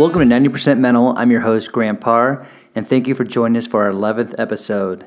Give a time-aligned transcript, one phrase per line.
[0.00, 1.12] Welcome to 90% Mental.
[1.18, 5.06] I'm your host, Grant Parr, and thank you for joining us for our 11th episode.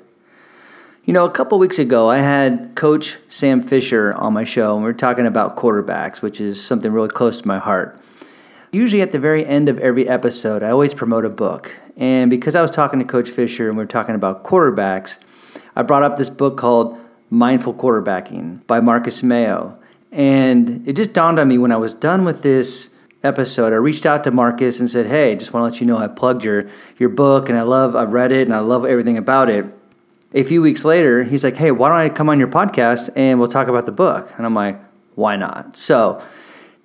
[1.03, 4.83] You know, a couple weeks ago, I had Coach Sam Fisher on my show, and
[4.83, 7.99] we were talking about quarterbacks, which is something really close to my heart.
[8.71, 11.75] Usually, at the very end of every episode, I always promote a book.
[11.97, 15.17] And because I was talking to Coach Fisher and we were talking about quarterbacks,
[15.75, 16.95] I brought up this book called
[17.31, 19.79] Mindful Quarterbacking by Marcus Mayo.
[20.11, 22.89] And it just dawned on me when I was done with this
[23.23, 25.97] episode, I reached out to Marcus and said, "Hey, just want to let you know
[25.97, 26.65] I plugged your
[26.97, 29.65] your book and I love I read it and I love everything about it."
[30.33, 33.39] A few weeks later, he's like, "Hey, why don't I come on your podcast and
[33.39, 34.79] we'll talk about the book?" And I'm like,
[35.15, 36.21] "Why not?" So,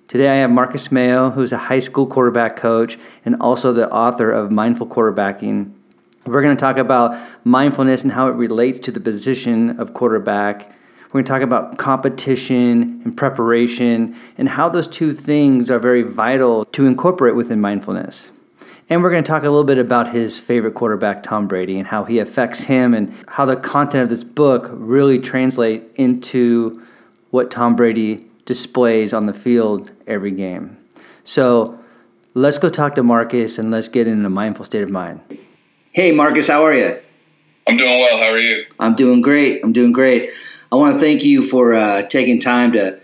[0.07, 4.31] today I have Marcus Mayo, who's a high school quarterback coach and also the author
[4.31, 5.71] of Mindful Quarterbacking.
[6.25, 10.73] We're going to talk about mindfulness and how it relates to the position of quarterback
[11.09, 16.03] we're going to talk about competition and preparation and how those two things are very
[16.03, 18.31] vital to incorporate within mindfulness.
[18.91, 21.87] And we're going to talk a little bit about his favorite quarterback, Tom Brady, and
[21.87, 26.79] how he affects him and how the content of this book really translate into
[27.31, 30.77] what Tom Brady displays on the field every game.
[31.23, 31.79] So
[32.35, 35.21] let's go talk to Marcus and let's get in a mindful state of mind.
[35.91, 36.99] Hey, Marcus, how are you?
[37.67, 38.17] I'm doing well.
[38.17, 38.65] How are you?
[38.79, 39.63] I'm doing great.
[39.63, 40.31] I'm doing great.
[40.71, 42.99] I want to thank you for uh, taking time to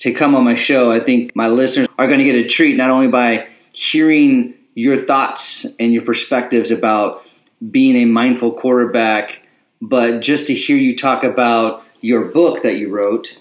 [0.00, 0.92] to come on my show.
[0.92, 5.04] I think my listeners are going to get a treat not only by hearing your
[5.04, 7.22] thoughts and your perspectives about
[7.70, 9.40] being a mindful quarterback,
[9.80, 13.38] but just to hear you talk about your book that you wrote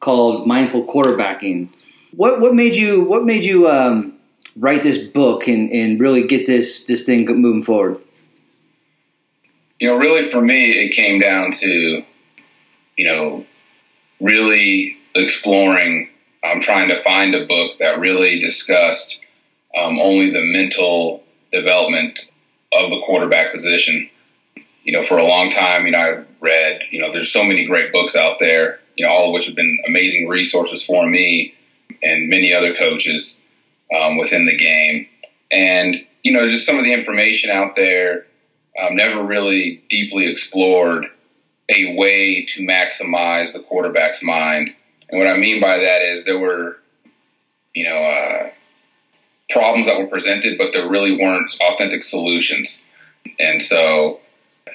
[0.00, 1.70] called Mindful Quarterbacking.
[2.14, 4.14] What what made you what made you um,
[4.56, 7.98] write this book and, and really get this this thing moving forward?
[9.80, 12.04] You know, really for me, it came down to
[12.96, 13.46] you know,
[14.20, 16.08] really exploring.
[16.42, 19.18] I'm trying to find a book that really discussed
[19.76, 22.18] um, only the mental development
[22.72, 24.10] of the quarterback position.
[24.82, 27.64] You know, for a long time, you know, I read, you know, there's so many
[27.64, 31.54] great books out there, you know, all of which have been amazing resources for me
[32.02, 33.42] and many other coaches
[33.94, 35.08] um, within the game.
[35.50, 38.26] And, you know, just some of the information out there
[38.78, 41.06] um, never really deeply explored
[41.68, 44.70] a way to maximize the quarterback's mind.
[45.08, 46.78] And what I mean by that is there were,
[47.74, 48.50] you know, uh,
[49.50, 52.84] problems that were presented, but there really weren't authentic solutions.
[53.38, 54.20] And so,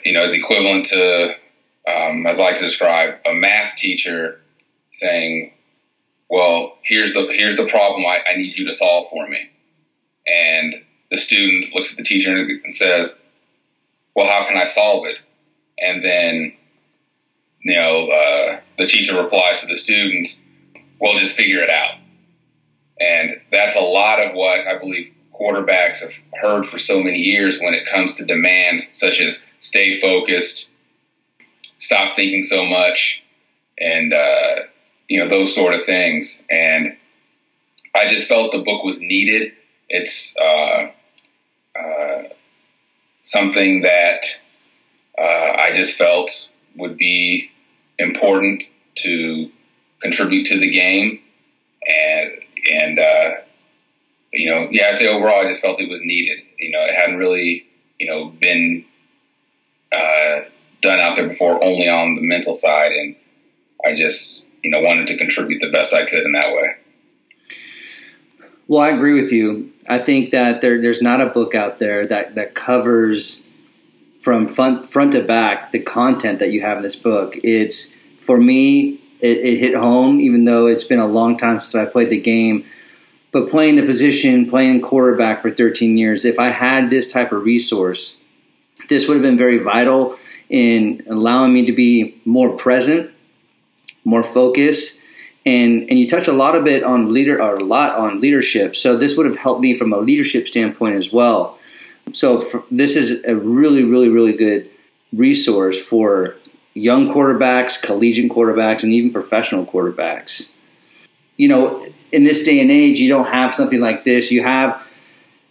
[0.04, 1.34] you know, it's equivalent to,
[1.88, 4.42] um, I'd like to describe a math teacher
[4.94, 5.54] saying,
[6.30, 9.50] well, here's the, here's the problem I, I need you to solve for me.
[10.28, 10.76] And
[11.10, 13.14] the student looks at the teacher and says,
[14.16, 15.18] well, how can I solve it?
[15.80, 16.54] And then
[17.62, 20.28] you know, uh, the teacher replies to the student,
[21.00, 21.96] we'll just figure it out.
[23.00, 26.12] And that's a lot of what I believe quarterbacks have
[26.42, 30.68] heard for so many years when it comes to demand, such as stay focused,
[31.80, 33.24] stop thinking so much,
[33.78, 34.56] and, uh,
[35.08, 36.44] you know, those sort of things.
[36.50, 36.98] And
[37.96, 39.54] I just felt the book was needed.
[39.88, 40.92] It's uh,
[41.80, 42.24] uh,
[43.24, 44.26] something that
[45.18, 46.49] uh, I just felt
[46.80, 47.50] would be
[47.98, 48.64] important
[48.98, 49.52] to
[50.02, 51.20] contribute to the game,
[51.88, 52.32] and
[52.72, 53.32] and uh,
[54.32, 56.40] you know, yeah, I say overall, I just felt it was needed.
[56.58, 57.66] You know, it hadn't really
[58.00, 58.86] you know been
[59.92, 60.46] uh,
[60.82, 63.16] done out there before, only on the mental side, and
[63.86, 66.76] I just you know wanted to contribute the best I could in that way.
[68.70, 69.74] Well, I agree with you.
[69.90, 73.44] I think that there, there's not a book out there that, that covers
[74.22, 77.36] from front front to back the content that you have in this book.
[77.44, 81.76] It's for me, it, it hit home, even though it's been a long time since
[81.76, 82.66] I played the game.
[83.32, 87.44] But playing the position, playing quarterback for 13 years, if I had this type of
[87.44, 88.16] resource,
[88.88, 90.18] this would have been very vital
[90.50, 93.12] in allowing me to be more present,
[94.04, 95.00] more focused,
[95.46, 98.76] and and you touch a lot of it on leader or a lot on leadership.
[98.76, 101.59] So this would have helped me from a leadership standpoint as well.
[102.14, 104.70] So for, this is a really, really, really good
[105.14, 106.36] resource for
[106.74, 110.54] young quarterbacks, collegiate quarterbacks, and even professional quarterbacks.
[111.38, 114.32] You know, in this day and age, you don't have something like this.
[114.32, 114.82] You have,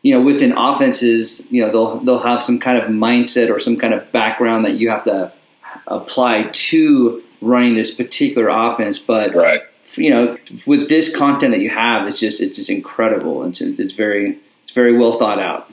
[0.03, 3.77] you know, within offenses, you know, they'll they'll have some kind of mindset or some
[3.77, 5.33] kind of background that you have to
[5.87, 8.99] apply to running this particular offense.
[8.99, 9.63] But right.
[9.97, 13.45] you know, with this content that you have, it's just it's just incredible.
[13.45, 15.73] It's it's very it's very well thought out.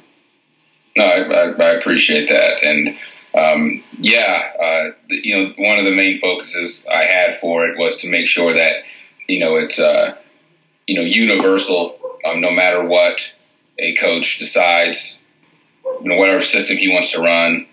[0.95, 2.97] No, I, I, I appreciate that, and
[3.33, 7.97] um, yeah, uh, you know, one of the main focuses I had for it was
[7.97, 8.83] to make sure that
[9.27, 10.15] you know it's uh,
[10.87, 13.19] you know universal, um, no matter what
[13.77, 15.19] a coach decides
[16.01, 17.67] you know, whatever system he wants to run,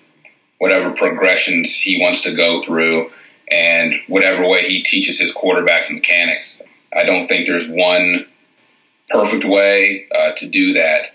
[0.59, 3.11] whatever progressions he wants to go through,
[3.51, 6.63] and whatever way he teaches his quarterbacks mechanics.
[6.93, 8.27] I don't think there's one
[9.09, 11.07] perfect way uh, to do that.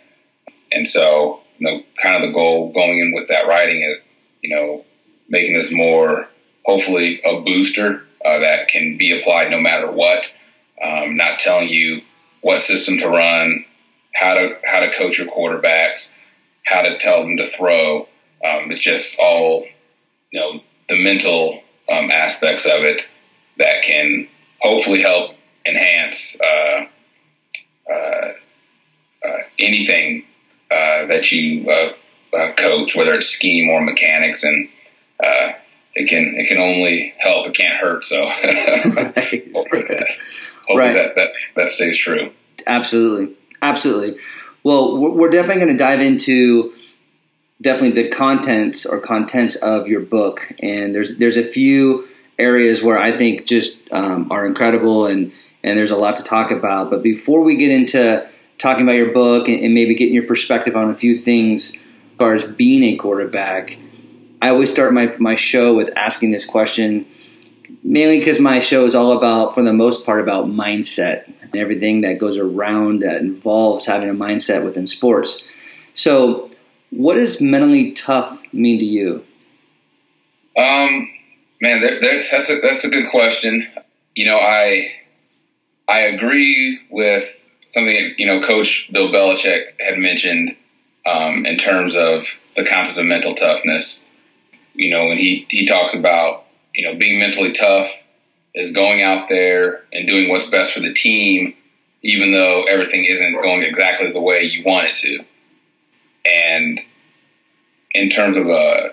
[0.71, 3.97] And so, you know, kind of the goal going in with that writing is,
[4.41, 4.85] you know,
[5.29, 6.27] making this more
[6.65, 10.23] hopefully a booster uh, that can be applied no matter what.
[10.81, 12.01] Um, not telling you
[12.41, 13.65] what system to run,
[14.13, 16.13] how to how to coach your quarterbacks,
[16.63, 18.01] how to tell them to throw.
[18.45, 19.65] Um, it's just all
[20.31, 23.01] you know the mental um, aspects of it
[23.57, 24.27] that can
[24.61, 25.31] hopefully help
[25.65, 26.85] enhance uh,
[27.91, 28.31] uh,
[29.25, 30.26] uh, anything
[30.69, 34.69] uh, that you uh, uh, coach, whether it's scheme or mechanics, and
[35.97, 37.47] it can it can only help.
[37.47, 38.05] It can't hurt.
[38.05, 40.07] So hopefully, that,
[40.67, 40.93] hopefully right.
[40.93, 42.31] that, that that stays true.
[42.65, 44.19] Absolutely, absolutely.
[44.63, 46.73] Well, we're definitely going to dive into
[47.61, 52.99] definitely the contents or contents of your book, and there's there's a few areas where
[52.99, 55.31] I think just um, are incredible, and
[55.63, 56.89] and there's a lot to talk about.
[56.89, 60.75] But before we get into talking about your book and, and maybe getting your perspective
[60.75, 61.79] on a few things as
[62.19, 63.77] far as being a quarterback,
[64.41, 67.05] I always start my my show with asking this question.
[67.83, 72.01] Mainly because my show is all about, for the most part, about mindset and everything
[72.01, 75.45] that goes around that involves having a mindset within sports.
[75.93, 76.51] So,
[76.89, 79.23] what does mentally tough mean to you?
[80.57, 81.09] Um,
[81.61, 83.67] man, there, that's a that's a good question.
[84.15, 84.91] You know, I
[85.87, 87.29] I agree with
[87.77, 90.55] something you know Coach Bill Belichick had mentioned
[91.05, 92.23] um, in terms of
[92.55, 94.03] the concept of mental toughness.
[94.73, 97.89] You know, when he he talks about you know being mentally tough
[98.55, 101.53] is going out there and doing what's best for the team,
[102.01, 105.19] even though everything isn't going exactly the way you want it to.
[106.25, 106.79] And
[107.91, 108.89] in terms of a, uh,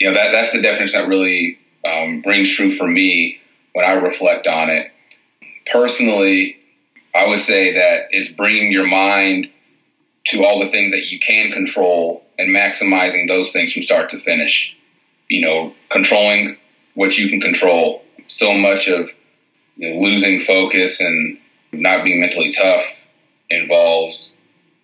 [0.00, 3.38] you know, that that's the definition that really um, rings true for me
[3.72, 4.90] when I reflect on it.
[5.70, 6.57] Personally,
[7.14, 9.48] I would say that it's bringing your mind
[10.26, 14.20] to all the things that you can control and maximizing those things from start to
[14.20, 14.76] finish.
[15.28, 16.56] You know, controlling
[16.94, 18.02] what you can control.
[18.28, 19.10] So much of
[19.76, 21.38] you know, losing focus and
[21.72, 22.86] not being mentally tough
[23.50, 24.32] involves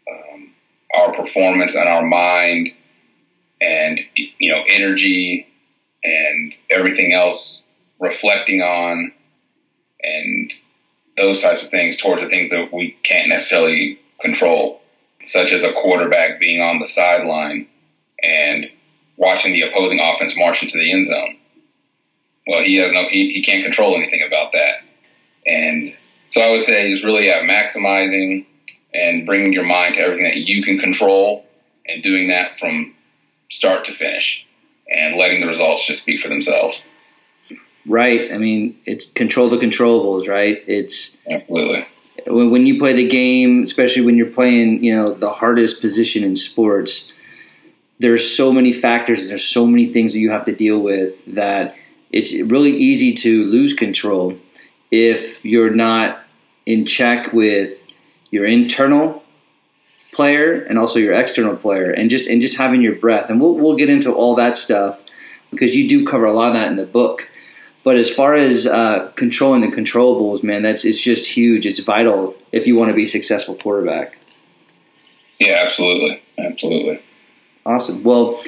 [0.09, 0.55] um,
[0.94, 2.70] our performance and our mind
[3.61, 5.47] and you know energy
[6.03, 7.61] and everything else
[7.99, 9.12] reflecting on
[10.03, 10.53] and
[11.16, 14.81] those types of things towards the things that we can't necessarily control,
[15.26, 17.69] such as a quarterback being on the sideline
[18.22, 18.66] and
[19.16, 21.37] watching the opposing offense march into the end zone.
[22.46, 24.81] Well, he has no, he, he can't control anything about that.
[25.46, 25.94] And
[26.31, 28.46] so I would say is really at maximizing
[28.93, 31.44] and bringing your mind to everything that you can control
[31.87, 32.94] and doing that from
[33.50, 34.44] start to finish
[34.88, 36.82] and letting the results just speak for themselves.
[37.86, 38.32] Right.
[38.32, 40.62] I mean, it's control the controllables, right?
[40.66, 41.86] It's absolutely
[42.26, 46.25] when, when you play the game, especially when you're playing, you know, the hardest position
[46.25, 47.12] in sports.
[47.98, 51.24] There's so many factors and there's so many things that you have to deal with
[51.34, 51.76] that
[52.10, 54.36] it's really easy to lose control
[54.91, 56.20] if you're not
[56.67, 57.79] in check with
[58.31, 59.22] your internal
[60.12, 63.56] player and also your external player and just and just having your breath and we'll
[63.56, 65.00] we'll get into all that stuff
[65.50, 67.29] because you do cover a lot of that in the book
[67.84, 71.67] but as far as uh, controlling the controllables man that's it's just huge.
[71.67, 74.17] It's vital if you want to be a successful quarterback.
[75.38, 76.22] Yeah absolutely.
[76.38, 77.00] Absolutely.
[77.64, 78.03] Awesome.
[78.03, 78.43] Well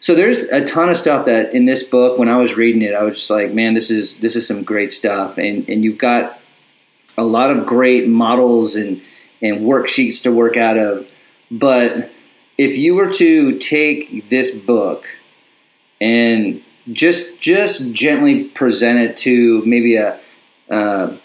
[0.00, 2.94] so there's a ton of stuff that in this book when i was reading it
[2.94, 5.38] i was just like man this is this is some great stuff.
[5.38, 6.38] And and you've got
[7.16, 9.00] a lot of great models and
[9.42, 11.06] and worksheets to work out of.
[11.50, 12.10] But
[12.58, 15.06] if you were to take this book
[16.00, 16.62] and
[16.92, 20.20] just just gently present it to maybe a
[20.70, 21.16] uh,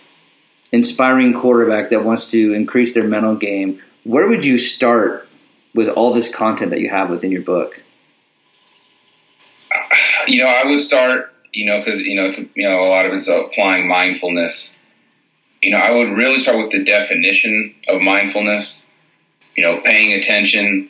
[0.71, 5.27] inspiring quarterback that wants to increase their mental game, where would you start
[5.73, 7.83] with all this content that you have within your book?
[10.27, 13.05] You know, I would start, you know, because you know, it's you know, a lot
[13.05, 14.77] of it's applying mindfulness
[15.61, 18.85] you know, I would really start with the definition of mindfulness.
[19.55, 20.89] You know, paying attention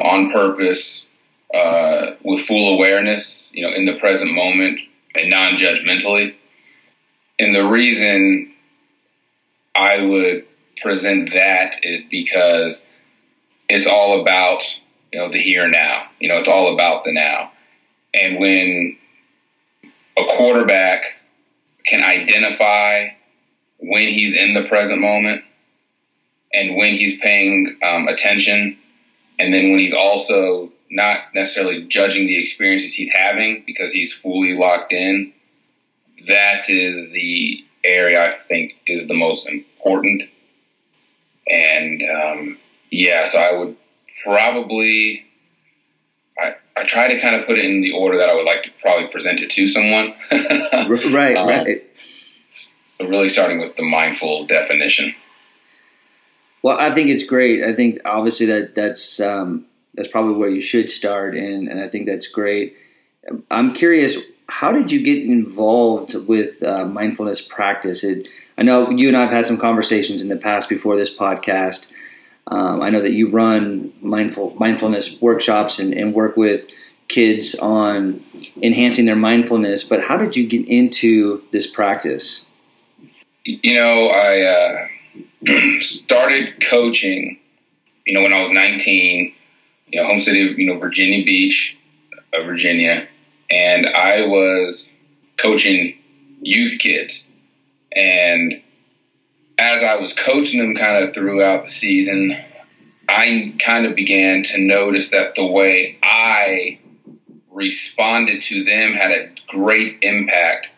[0.00, 1.06] on purpose,
[1.54, 4.80] uh, with full awareness, you know, in the present moment
[5.14, 6.34] and non judgmentally.
[7.38, 8.52] And the reason
[9.74, 10.44] I would
[10.82, 12.84] present that is because
[13.68, 14.60] it's all about,
[15.12, 16.08] you know, the here now.
[16.20, 17.52] You know, it's all about the now.
[18.12, 18.96] And when
[20.16, 21.02] a quarterback
[21.86, 23.08] can identify
[23.78, 25.42] when he's in the present moment
[26.52, 28.76] and when he's paying um, attention,
[29.38, 34.56] and then when he's also not necessarily judging the experiences he's having because he's fully
[34.56, 35.32] locked in.
[36.26, 40.22] That is the area I think is the most important.
[41.48, 42.58] And um,
[42.90, 43.76] yeah, so I would
[44.24, 45.24] probably
[46.38, 48.64] I, I try to kind of put it in the order that I would like
[48.64, 50.14] to probably present it to someone.
[51.12, 51.84] right, um, right.
[52.86, 55.14] So really starting with the mindful definition.
[56.62, 57.64] Well, I think it's great.
[57.64, 59.66] I think obviously that that's um,
[59.98, 62.76] that's probably where you should start, and and I think that's great.
[63.50, 64.16] I'm curious,
[64.48, 68.04] how did you get involved with uh, mindfulness practice?
[68.04, 71.14] It, I know you and I have had some conversations in the past before this
[71.14, 71.88] podcast.
[72.46, 76.64] Um, I know that you run mindful mindfulness workshops and, and work with
[77.08, 78.24] kids on
[78.62, 79.84] enhancing their mindfulness.
[79.84, 82.46] But how did you get into this practice?
[83.44, 84.86] You know, I
[85.46, 87.38] uh, started coaching.
[88.06, 89.34] You know, when I was 19,
[89.90, 91.78] you know, home city of you know Virginia Beach,
[92.32, 93.08] uh, Virginia,
[93.50, 94.88] and I was
[95.36, 95.98] coaching
[96.40, 97.28] youth kids,
[97.92, 98.62] and
[99.58, 102.36] as I was coaching them kind of throughout the season,
[103.08, 106.78] I kind of began to notice that the way I
[107.50, 110.68] responded to them had a great impact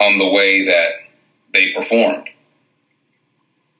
[0.00, 0.90] on the way that
[1.52, 2.28] they performed.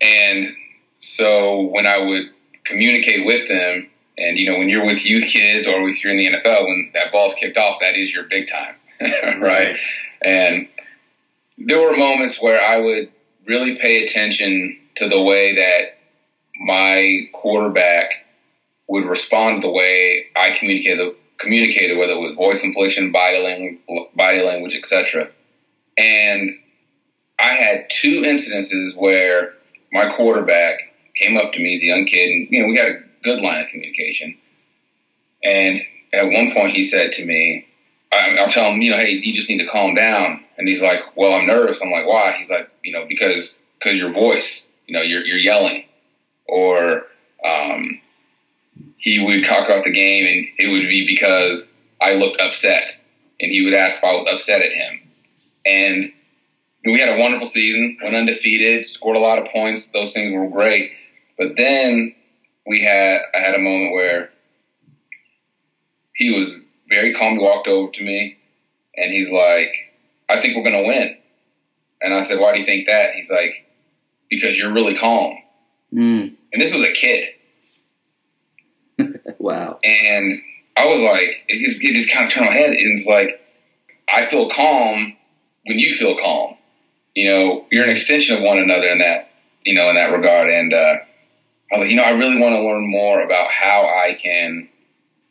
[0.00, 0.54] And
[1.00, 2.30] so when I would
[2.64, 3.88] communicate with them,
[4.18, 6.90] and you know, when you're with youth kids or if you're in the NFL, when
[6.94, 8.74] that ball's kicked off, that is your big time,
[9.40, 9.76] right?
[10.22, 10.68] And
[11.56, 13.10] there were moments where I would
[13.46, 15.98] really pay attention to the way that
[16.60, 18.10] my quarterback
[18.88, 23.80] would respond the way I communicated, communicated whether it was voice inflection, body language,
[24.16, 25.28] body language, etc.
[25.96, 26.58] And
[27.38, 29.54] I had two incidences where
[29.92, 30.80] my quarterback
[31.14, 33.40] came up to me as a young kid, and you know we had a good
[33.40, 34.38] line of communication.
[35.42, 35.80] And
[36.12, 37.66] at one point, he said to me,
[38.12, 40.44] I'm, I'm telling him, you know, hey, you just need to calm down.
[40.56, 41.80] And he's like, well, I'm nervous.
[41.82, 42.36] I'm like, why?
[42.38, 45.84] He's like, you know, because because your voice, you know, you're you're yelling,
[46.46, 47.04] or
[47.44, 48.00] um,
[48.96, 51.68] he would talk about the game, and it would be because
[52.00, 52.84] I looked upset,
[53.40, 55.00] and he would ask if I was upset at him.
[55.64, 56.12] And
[56.84, 59.86] we had a wonderful season, went undefeated, scored a lot of points.
[59.92, 60.92] Those things were great.
[61.36, 62.14] But then
[62.68, 64.30] we had I had a moment where
[66.14, 67.34] he was very calm.
[67.34, 68.36] He walked over to me,
[68.96, 69.70] and he's like,
[70.28, 71.16] "I think we're gonna win."
[72.00, 73.66] And I said, "Why do you think that?" He's like,
[74.28, 75.38] "Because you're really calm."
[75.92, 76.34] Mm.
[76.52, 77.28] And this was a kid.
[79.38, 79.78] wow.
[79.82, 80.40] And
[80.76, 83.40] I was like, it just, it just kind of turned my head, and it's like,
[84.08, 85.16] I feel calm
[85.64, 86.56] when you feel calm.
[87.14, 89.30] You know, you're an extension of one another in that,
[89.64, 90.50] you know, in that regard.
[90.50, 90.94] And uh,
[91.70, 94.68] I was like, you know, I really want to learn more about how I can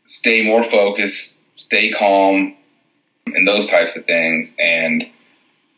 [0.06, 2.56] stay more focused, stay calm,
[3.26, 4.56] and those types of things.
[4.60, 5.04] And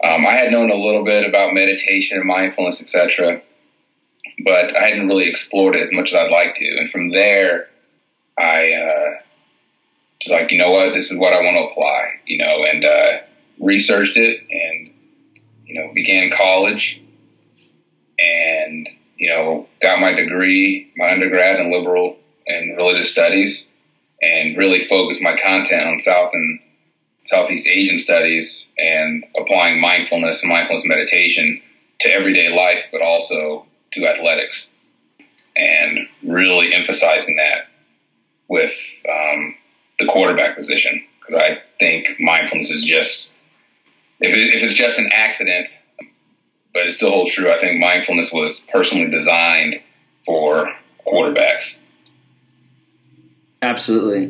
[0.04, 3.42] um, I had known a little bit about meditation and mindfulness, etc.,
[4.46, 6.78] but I hadn't really explored it as much as I'd like to.
[6.78, 7.68] And from there,
[8.38, 9.22] I uh,
[10.22, 12.86] was like, you know what, this is what I want to apply, you know, and
[12.86, 13.18] uh,
[13.60, 14.94] researched it and
[15.66, 17.02] you know began college
[18.18, 18.88] and
[19.20, 23.68] you know, got my degree, my undergrad in liberal and religious studies,
[24.22, 26.60] and really focused my content on South and
[27.28, 31.62] Southeast Asian studies and applying mindfulness and mindfulness meditation
[32.00, 34.68] to everyday life, but also to athletics,
[35.56, 37.68] and really emphasizing that
[38.48, 38.74] with
[39.08, 39.54] um,
[40.00, 43.32] the quarterback position because I think mindfulness is just
[44.22, 45.70] if, it, if it's just an accident
[46.74, 47.52] but it still holds true.
[47.52, 49.82] I think mindfulness was personally designed
[50.26, 50.72] for
[51.06, 51.80] quarterbacks.
[53.62, 54.26] Absolutely.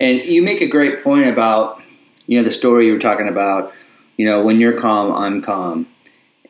[0.00, 1.80] And you make a great point about,
[2.26, 3.72] you know, the story you were talking about,
[4.16, 5.86] you know, when you're calm, I'm calm.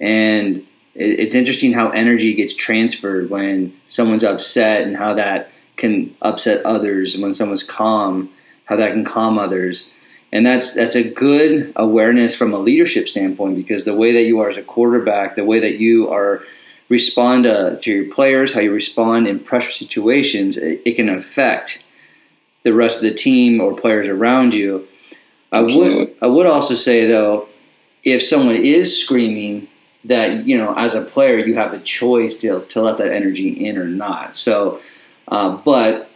[0.01, 6.65] And it's interesting how energy gets transferred when someone's upset and how that can upset
[6.65, 7.15] others.
[7.15, 8.31] And when someone's calm,
[8.65, 9.91] how that can calm others
[10.33, 14.41] and that's that's a good awareness from a leadership standpoint because the way that you
[14.41, 16.43] are as a quarterback, the way that you are
[16.89, 21.83] respond to, to your players, how you respond in pressure situations, it, it, can affect
[22.63, 24.87] the rest of the team or players around you.
[25.53, 27.49] I would I would also say though,
[28.03, 29.69] if someone is screaming,
[30.05, 33.49] that you know as a player you have a choice to to let that energy
[33.49, 34.35] in or not.
[34.35, 34.81] So,
[35.29, 36.11] uh, but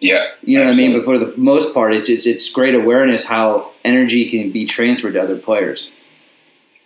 [0.00, 0.26] yeah.
[0.42, 0.64] You know absolutely.
[0.64, 0.92] what I mean?
[0.92, 5.12] But for the most part, it's, it's, it's great awareness how energy can be transferred
[5.12, 5.90] to other players.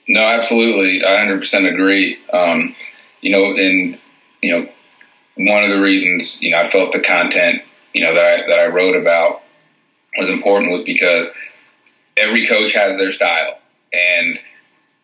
[0.09, 1.05] No, absolutely.
[1.05, 2.19] I 100% agree.
[2.33, 2.75] Um,
[3.21, 3.99] you know, and
[4.43, 4.69] you know,
[5.37, 7.63] one of the reasons you know I felt the content
[7.93, 9.43] you know that I, that I wrote about
[10.17, 11.27] was important was because
[12.17, 13.59] every coach has their style,
[13.93, 14.39] and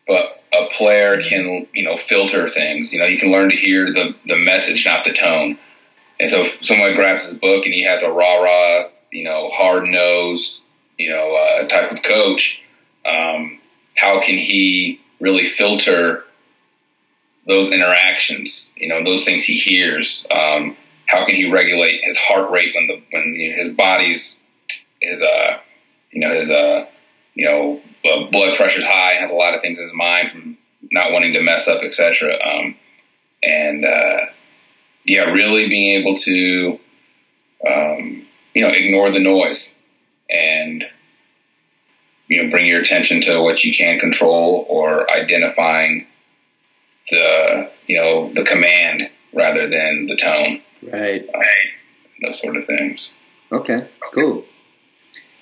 [0.07, 2.93] but a player can you know filter things.
[2.93, 5.59] You know, you can learn to hear the the message, not the tone.
[6.19, 9.85] And so, someone grabs his book and he has a rah rah, you know, hard
[9.85, 10.61] nosed,
[10.99, 12.63] you know, uh, type of coach,
[13.05, 13.61] um,
[13.97, 16.25] how can he really filter
[17.47, 18.71] those interactions?
[18.77, 20.27] You know, those things he hears.
[20.31, 24.41] Um, how can he regulate his heart rate when the when his body's
[25.01, 25.59] his uh
[26.11, 26.87] you know his uh
[27.35, 30.59] you know uh, blood pressure's high, has a lot of things in his mind from
[30.91, 32.35] not wanting to mess up, etc.
[32.35, 32.77] Um,
[33.43, 34.27] and uh,
[35.07, 36.79] yeah, really being able to
[37.67, 39.75] um, you know ignore the noise
[40.29, 40.85] and
[42.29, 46.07] you know bring your attention to what you can control or identifying
[47.11, 50.63] the you know the command rather than the tone.
[50.83, 51.27] Right.
[51.33, 51.69] Right.
[52.23, 53.09] Those sort of things.
[53.53, 53.87] Okay.
[54.13, 54.45] Cool.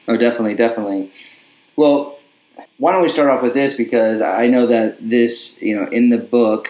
[0.07, 1.13] Oh, definitely, definitely.
[1.77, 2.19] Well,
[2.79, 6.11] why don't we start off with this because I know that this, you know, in
[6.11, 6.69] the book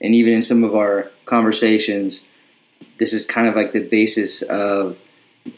[0.00, 2.28] and even in some of our conversations,
[2.98, 4.96] this is kind of like the basis of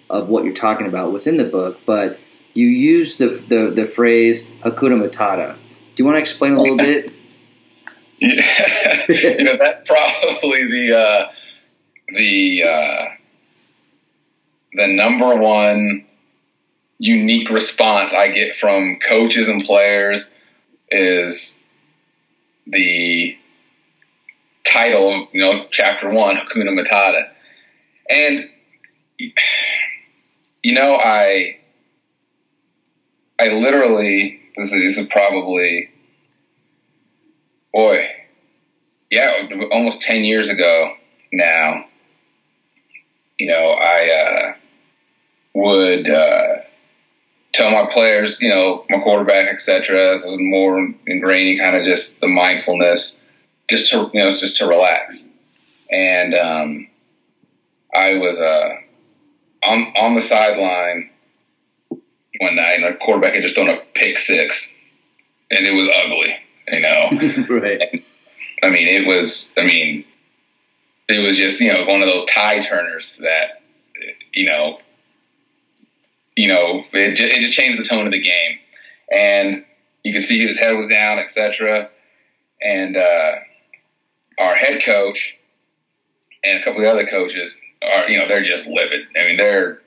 [0.09, 1.81] of what you're talking about within the book.
[1.87, 2.19] But
[2.55, 6.77] you use the the, the phrase "hakuna matata." Do you want to explain a little
[6.85, 7.13] bit?
[8.19, 11.33] Yeah, you know that's probably the uh,
[12.09, 13.05] the uh,
[14.75, 16.07] the number one
[16.99, 20.31] unique response I get from coaches and players
[20.91, 21.57] is
[22.67, 23.39] the
[24.65, 27.29] title, you know, chapter one, Hakuna Matata.
[28.09, 28.49] And,
[30.63, 31.59] you know, I,
[33.39, 35.91] I literally, this is, this is probably,
[37.73, 38.09] boy,
[39.11, 40.95] yeah, almost 10 years ago
[41.33, 41.85] now,
[43.39, 44.55] you know, I, uh,
[45.55, 46.61] would, uh,
[47.53, 50.77] tell my players, you know, my quarterback, etc., so more
[51.09, 53.20] ingraining kind of just the mindfulness,
[53.71, 55.25] just to you know, just to relax.
[55.91, 56.89] And um,
[57.95, 58.77] I was uh,
[59.63, 61.11] on on the sideline
[61.89, 64.75] one night, and a quarterback had just thrown a pick six,
[65.51, 66.37] and it was ugly,
[66.69, 67.55] you know.
[67.61, 67.81] right.
[67.93, 68.03] And,
[68.63, 69.55] I mean, it was.
[69.57, 70.05] I mean,
[71.09, 73.63] it was just you know one of those tie turners that
[74.33, 74.81] you know
[76.41, 78.59] you know, it just, it just changed the tone of the game.
[79.13, 79.65] And
[80.03, 81.91] you could see his head was down, etc.
[82.63, 83.33] And uh,
[84.41, 85.37] our head coach
[86.43, 89.01] and a couple of the other coaches are, you know, they're just livid.
[89.17, 89.81] I mean, they're,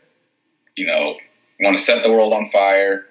[0.75, 1.15] you know,
[1.59, 3.05] want to set the world on fire.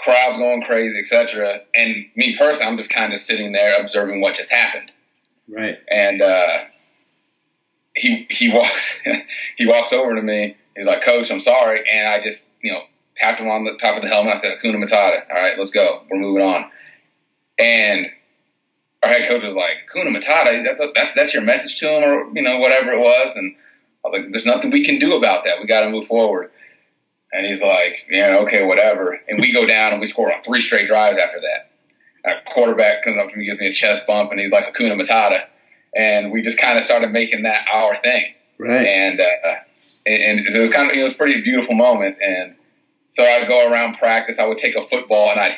[0.00, 1.60] Crowds going crazy, etc.
[1.74, 4.90] And me personally, I'm just kind of sitting there observing what just happened.
[5.48, 5.78] Right.
[5.88, 6.58] And uh,
[7.94, 8.96] he he walks
[9.56, 11.84] he walks over to me He's like, Coach, I'm sorry.
[11.90, 12.80] And I just, you know,
[13.16, 14.36] tapped him on the top of the helmet.
[14.36, 15.28] I said, Hakuna Matata.
[15.30, 16.02] All right, let's go.
[16.10, 16.70] We're moving on.
[17.58, 18.06] And
[19.02, 22.30] our head coach was like, Hakuna Matata, that's, that's, that's your message to him or,
[22.34, 23.34] you know, whatever it was.
[23.34, 23.56] And
[24.04, 25.60] I was like, there's nothing we can do about that.
[25.60, 26.50] We got to move forward.
[27.32, 29.18] And he's like, yeah, okay, whatever.
[29.26, 31.70] And we go down and we score on three straight drives after that.
[32.24, 35.00] Our quarterback comes up to me, gives me a chest bump, and he's like, Hakuna
[35.00, 35.46] Matata.
[35.94, 38.34] And we just kind of started making that our thing.
[38.58, 38.86] Right.
[38.86, 39.54] And, uh,
[40.06, 42.18] and, and it was kind of it was a pretty beautiful moment.
[42.20, 42.54] And
[43.16, 44.38] so I'd go around practice.
[44.38, 45.56] I would take a football and I'd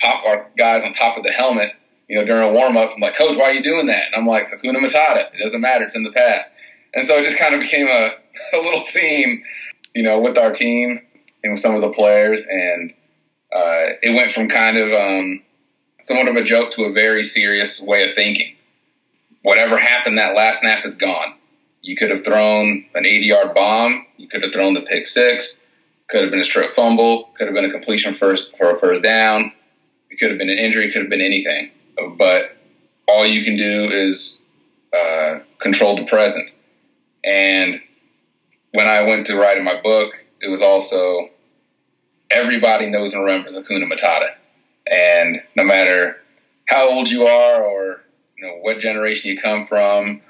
[0.00, 1.72] pop our guys on top of the helmet,
[2.10, 2.90] you know, during a warm up.
[2.92, 4.06] I'm like, Coach, why are you doing that?
[4.12, 5.32] And I'm like, Hakuna Matata.
[5.32, 5.84] It doesn't matter.
[5.84, 6.50] It's in the past.
[6.92, 8.10] And so it just kind of became a,
[8.52, 9.44] a little theme,
[9.94, 11.06] you know, with our team
[11.44, 12.44] and with some of the players.
[12.50, 12.90] And
[13.54, 15.42] uh, it went from kind of um,
[16.06, 18.56] somewhat of a joke to a very serious way of thinking.
[19.42, 21.36] Whatever happened that last snap is gone.
[21.80, 24.04] You could have thrown an 80 yard bomb.
[24.16, 25.60] You could have thrown the pick six.
[26.08, 27.30] Could have been a strip fumble.
[27.38, 29.52] Could have been a completion first for a first down.
[30.10, 30.90] It could have been an injury.
[30.90, 31.70] Could have been anything.
[32.16, 32.56] But
[33.06, 34.40] all you can do is
[34.96, 36.50] uh, control the present.
[37.24, 37.80] And
[38.72, 41.30] when I went to write in my book, it was also
[42.30, 44.30] everybody knows and remembers Hakuna Matata.
[44.86, 46.16] And no matter
[46.66, 48.00] how old you are or
[48.36, 50.22] you know what generation you come from,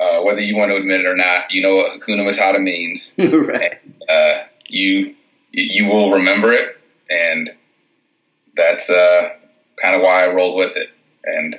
[0.00, 3.14] uh, whether you want to admit it or not, you know what Hakuna Matata means.
[3.18, 3.78] right.
[4.08, 5.14] Uh, you
[5.52, 6.76] you will remember it,
[7.10, 7.50] and
[8.56, 9.30] that's uh,
[9.80, 10.88] kind of why I rolled with it.
[11.24, 11.58] And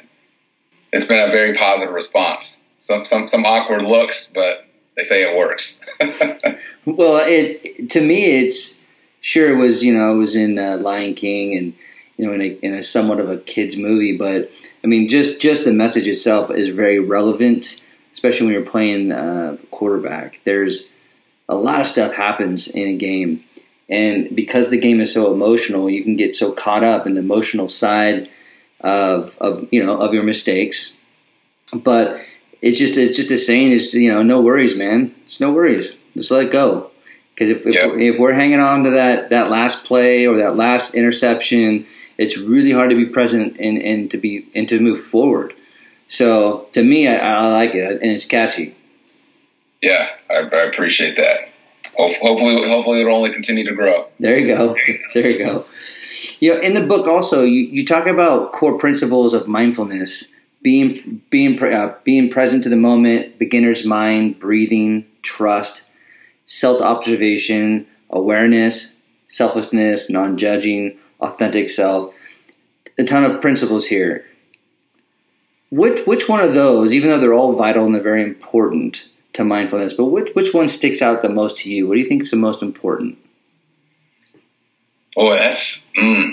[0.91, 2.62] it's been a very positive response.
[2.80, 5.80] Some some some awkward looks, but they say it works.
[6.86, 8.82] well, it to me, it's
[9.21, 11.73] sure it was you know it was in uh, Lion King and
[12.17, 14.52] you know in a, in a somewhat of a kids movie, but
[14.84, 17.82] I mean just just the message itself is very relevant
[18.13, 20.39] especially when you're playing uh, quarterback.
[20.45, 20.89] There's
[21.49, 23.43] a lot of stuff happens in a game,
[23.89, 27.19] and because the game is so emotional, you can get so caught up in the
[27.19, 28.30] emotional side
[28.84, 31.00] of, of you know of your mistakes.
[31.74, 32.22] But
[32.62, 35.13] it's just it's just a saying is you know no worries, man.
[35.24, 36.00] It's no worries.
[36.15, 36.91] Just let it go.
[37.34, 40.93] Because if, if, if, we're hanging on to that, that last play or that last
[40.93, 41.88] interception,
[42.19, 45.54] it's really hard to be present and, and to be and to move forward.
[46.08, 48.76] So to me, I, I like it and it's catchy.
[49.82, 51.50] Yeah, I, I appreciate that.
[51.96, 54.08] Hopefully, hopefully it'll only continue to grow.
[54.19, 54.76] There you go.
[55.13, 55.65] There you go.
[56.39, 60.26] You know, in the book also, you, you talk about core principles of mindfulness,
[60.62, 65.84] being being uh, being present to the moment, beginner's mind, breathing, trust,
[66.46, 68.96] self observation, awareness,
[69.28, 72.13] selflessness, non judging, authentic self.
[72.98, 74.26] A ton of principles here.
[75.72, 79.43] Which which one of those, even though they're all vital and they're very important to
[79.43, 81.88] mindfulness, but which which one sticks out the most to you?
[81.88, 83.17] What do you think is the most important?
[85.15, 86.32] That's mm,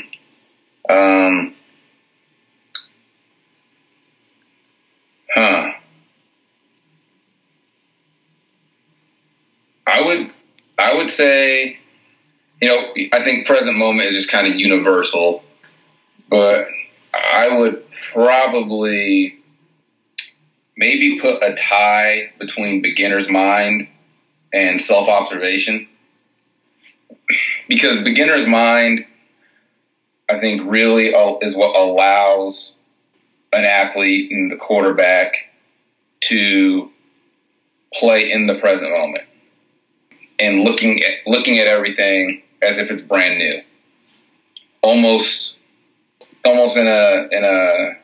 [0.89, 1.55] um,
[5.35, 5.73] huh.
[9.87, 10.31] I would
[10.79, 11.79] I would say,
[12.63, 15.43] you know, I think present moment is just kind of universal,
[16.29, 16.69] but
[17.13, 19.39] I would probably
[20.77, 23.89] maybe put a tie between beginner's mind
[24.53, 25.89] and self observation.
[27.69, 29.07] Because beginner's mind,
[30.29, 31.09] I think, really
[31.43, 32.73] is what allows
[33.53, 35.35] an athlete and the quarterback
[36.23, 36.91] to
[37.93, 39.25] play in the present moment
[40.39, 43.61] and looking at looking at everything as if it's brand new.
[44.83, 45.59] Almost
[46.45, 47.97] almost in a in a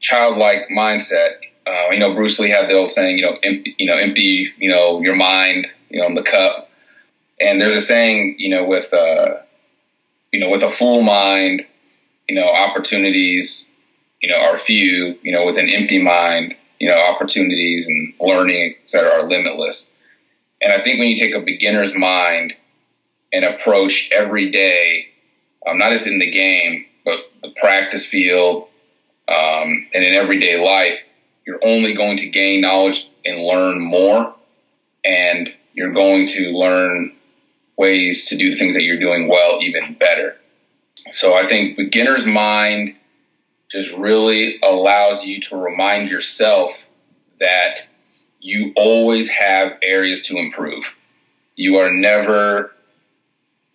[0.00, 1.36] childlike mindset.
[1.66, 4.52] Uh, you know, Bruce Lee had the old saying, you know, empty, you know, empty,
[4.56, 6.65] you know, your mind, you know, in the cup.
[7.40, 9.40] And there's a saying, you know, with uh,
[10.32, 11.62] you know, with a full mind,
[12.28, 13.66] you know, opportunities,
[14.22, 15.18] you know, are few.
[15.22, 19.90] You know, with an empty mind, you know, opportunities and learning, et cetera, are limitless.
[20.62, 22.54] And I think when you take a beginner's mind
[23.32, 25.08] and approach every day,
[25.66, 28.68] um, not just in the game, but the practice field
[29.28, 30.98] um, and in everyday life,
[31.46, 34.34] you're only going to gain knowledge and learn more.
[35.04, 37.15] And you're going to learn
[37.76, 40.36] ways to do things that you're doing well even better.
[41.12, 42.96] So I think beginner's mind
[43.70, 46.72] just really allows you to remind yourself
[47.40, 47.80] that
[48.40, 50.84] you always have areas to improve.
[51.54, 52.72] You are never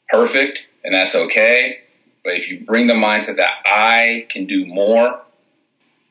[0.09, 1.79] perfect, and that's okay.
[2.23, 5.21] But if you bring the mindset that I can do more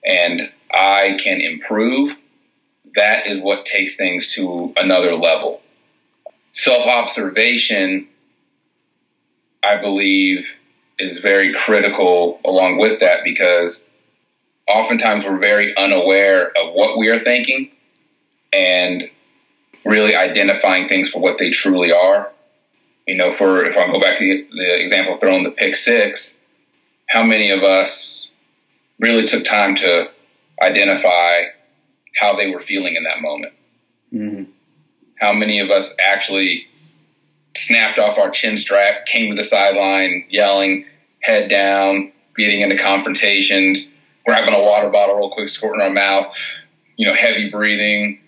[0.04, 2.14] and I can improve,
[2.96, 5.62] that is what takes things to another level.
[6.52, 8.08] Self observation,
[9.62, 10.46] I believe,
[10.98, 13.80] is very critical along with that because
[14.68, 17.70] oftentimes we're very unaware of what we are thinking
[18.52, 19.10] and
[19.84, 22.30] really identifying things for what they truly are.
[23.06, 26.38] You know, for if I go back to the, example of throwing the pick six,
[27.08, 28.28] how many of us
[28.98, 30.10] really took time to
[30.60, 31.44] identify
[32.16, 33.52] how they were feeling in that moment?
[34.12, 34.50] Mm-hmm.
[35.20, 36.66] How many of us actually
[37.56, 40.86] snapped off our chin strap, came to the sideline yelling,
[41.20, 43.92] head down, getting into confrontations,
[44.24, 46.34] grabbing a water bottle real quick, squirting our mouth,
[46.96, 48.20] you know, heavy breathing,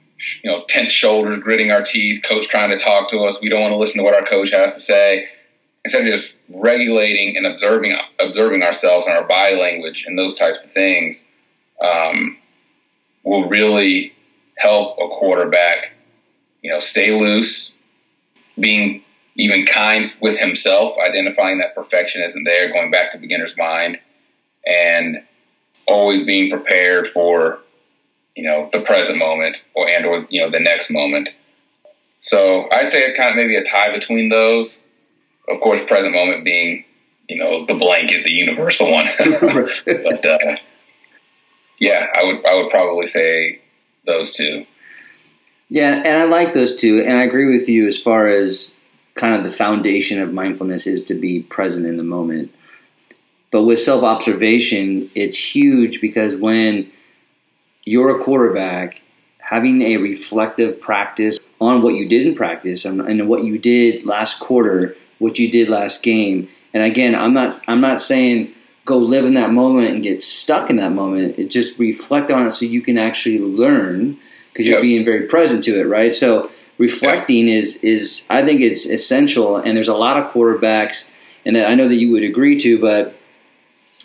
[0.42, 3.38] you know, tense shoulders, gritting our teeth, coach trying to talk to us.
[3.40, 5.28] We don't want to listen to what our coach has to say.
[5.84, 10.58] Instead of just regulating and observing observing ourselves and our body language and those types
[10.62, 11.26] of things,
[11.82, 12.36] um,
[13.24, 14.12] will really
[14.56, 15.91] help a quarterback,
[16.62, 17.74] you know, stay loose,
[18.58, 19.02] being
[19.36, 23.98] even kind with himself, identifying that perfection isn't there, going back to beginner's mind,
[24.64, 25.22] and
[25.86, 27.62] always being prepared for
[28.34, 31.28] you know, the present moment or and or you know the next moment.
[32.20, 34.78] So I'd say it kind of maybe a tie between those.
[35.48, 36.84] Of course, present moment being
[37.28, 39.06] you know the blanket, the universal one.
[39.18, 40.56] but uh,
[41.78, 43.60] yeah, I would I would probably say
[44.06, 44.64] those two.
[45.72, 48.74] Yeah, and I like those two, and I agree with you as far as
[49.14, 52.52] kind of the foundation of mindfulness is to be present in the moment.
[53.50, 56.92] But with self observation, it's huge because when
[57.84, 59.00] you're a quarterback,
[59.38, 64.04] having a reflective practice on what you did in practice and, and what you did
[64.04, 66.50] last quarter, what you did last game.
[66.74, 68.52] And again, I'm not I'm not saying
[68.84, 71.38] go live in that moment and get stuck in that moment.
[71.38, 74.18] It just reflect on it so you can actually learn
[74.52, 74.82] because you're Yep.
[74.82, 76.12] being very present to it, right?
[76.14, 81.10] So reflecting is is I think it's essential, and there's a lot of quarterbacks,
[81.44, 83.14] and that I know that you would agree to, but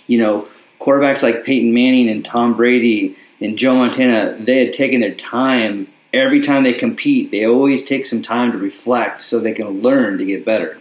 [0.08, 0.48] you know,
[0.80, 5.88] quarterbacks like Peyton Manning and Tom Brady and Joe Montana, they had taken their time
[6.14, 7.30] every time they compete.
[7.32, 10.78] They always take some time to reflect so they can learn to get better.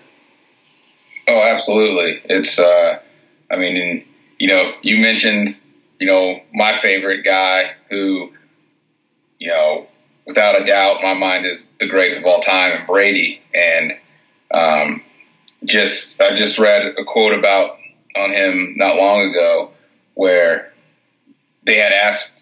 [1.29, 2.21] Oh, absolutely.
[2.25, 3.01] It's, uh,
[3.51, 4.05] I mean, and,
[4.39, 5.59] you know, you mentioned,
[5.99, 8.31] you know, my favorite guy who,
[9.39, 9.87] you know,
[10.27, 13.41] without a doubt, my mind is the greatest of all time, and Brady.
[13.55, 13.93] And
[14.53, 15.03] um,
[15.65, 17.79] just, I just read a quote about
[18.15, 19.73] on him not long ago
[20.15, 20.73] where
[21.65, 22.33] they had asked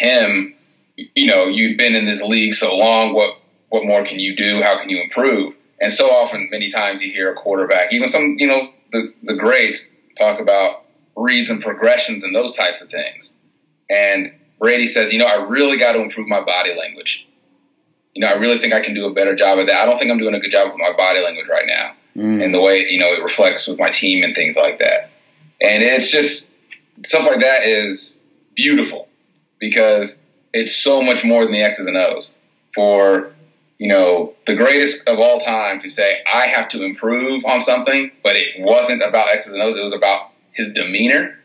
[0.00, 0.54] him,
[0.96, 3.38] you know, you've been in this league so long, what
[3.70, 4.60] what more can you do?
[4.62, 5.54] How can you improve?
[5.80, 9.34] And so often, many times, you hear a quarterback, even some, you know, the the
[9.34, 9.80] greats
[10.18, 10.84] talk about
[11.16, 13.32] reads and progressions and those types of things.
[13.88, 17.26] And Brady says, you know, I really got to improve my body language.
[18.14, 19.74] You know, I really think I can do a better job of that.
[19.74, 22.44] I don't think I'm doing a good job with my body language right now, Mm.
[22.44, 25.10] and the way you know it reflects with my team and things like that.
[25.60, 26.52] And it's just
[27.06, 28.16] stuff like that is
[28.54, 29.08] beautiful
[29.58, 30.16] because
[30.52, 32.34] it's so much more than the X's and O's.
[32.74, 33.32] For
[33.78, 38.12] you know the greatest of all time to say I have to improve on something,
[38.22, 39.76] but it wasn't about X's and O's.
[39.76, 41.38] It was about his demeanor.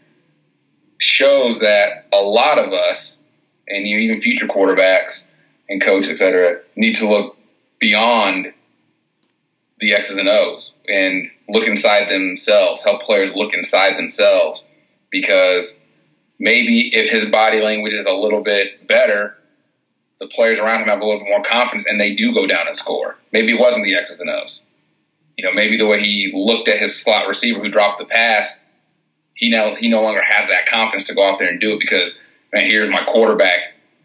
[0.99, 3.19] Shows that a lot of us,
[3.67, 5.27] and you even future quarterbacks
[5.69, 7.37] and coaches, et cetera, need to look
[7.79, 8.53] beyond
[9.79, 14.63] the X's and O's and look inside themselves, help players look inside themselves
[15.11, 15.75] because
[16.39, 19.37] maybe if his body language is a little bit better,
[20.19, 22.67] the players around him have a little bit more confidence and they do go down
[22.67, 23.15] and score.
[23.31, 24.61] Maybe it wasn't the X's and O's.
[25.37, 28.57] You know, maybe the way he looked at his slot receiver who dropped the pass,
[29.37, 31.79] he now he no longer has that confidence to go out there and do it
[31.79, 32.17] because
[32.51, 33.59] man, here's my quarterback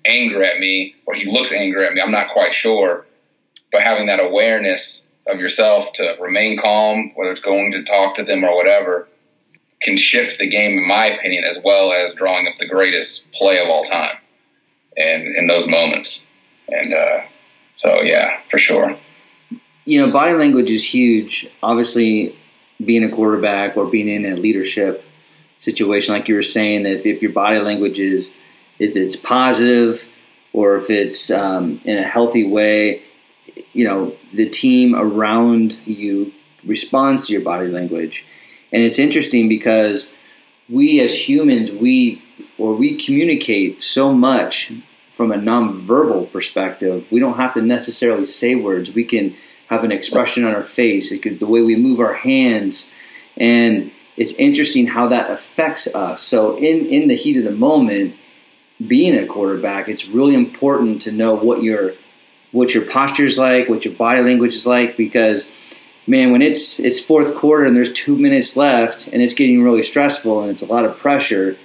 [0.05, 2.01] angry at me, or he looks angry at me.
[2.01, 3.07] I'm not quite sure.
[3.71, 8.25] But having that awareness of yourself to remain calm, whether it's going to talk to
[8.25, 9.09] them or whatever,
[9.81, 13.59] can shift the game, in my opinion, as well as drawing up the greatest play
[13.59, 14.17] of all time,
[14.97, 16.27] and in those moments.
[16.69, 17.21] And uh,
[17.79, 18.97] so, yeah, for sure.
[19.85, 21.49] you know, body language is huge.
[21.63, 22.37] Obviously,
[22.85, 25.05] being a quarterback or being in a leadership
[25.63, 28.35] situation, like you were saying, that if, if your body language is
[28.81, 30.05] if it's positive
[30.53, 33.01] or if it's um, in a healthy way,
[33.73, 36.33] you know, the team around you
[36.65, 38.25] responds to your body language.
[38.73, 40.13] And it's interesting because
[40.69, 42.21] we as humans, we
[42.59, 44.73] or we communicate so much
[45.15, 47.05] from a nonverbal perspective.
[47.13, 48.91] We don't have to necessarily say words.
[48.91, 49.37] We can
[49.69, 51.13] have an expression on our face.
[51.13, 52.93] It could the way we move our hands,
[53.37, 56.23] and it's interesting how that affects us.
[56.23, 58.17] So in in the heat of the moment,
[58.87, 61.95] being a quarterback, it's really important to know what your
[62.53, 65.51] what your posture is like, what your body language is like, because
[66.07, 69.83] man, when it's it's fourth quarter and there's two minutes left and it's getting really
[69.83, 71.57] stressful and it's a lot of pressure,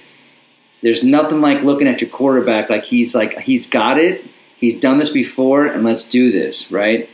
[0.82, 4.24] there's nothing like looking at your quarterback like he's like he's got it,
[4.56, 7.08] he's done this before, and let's do this, right?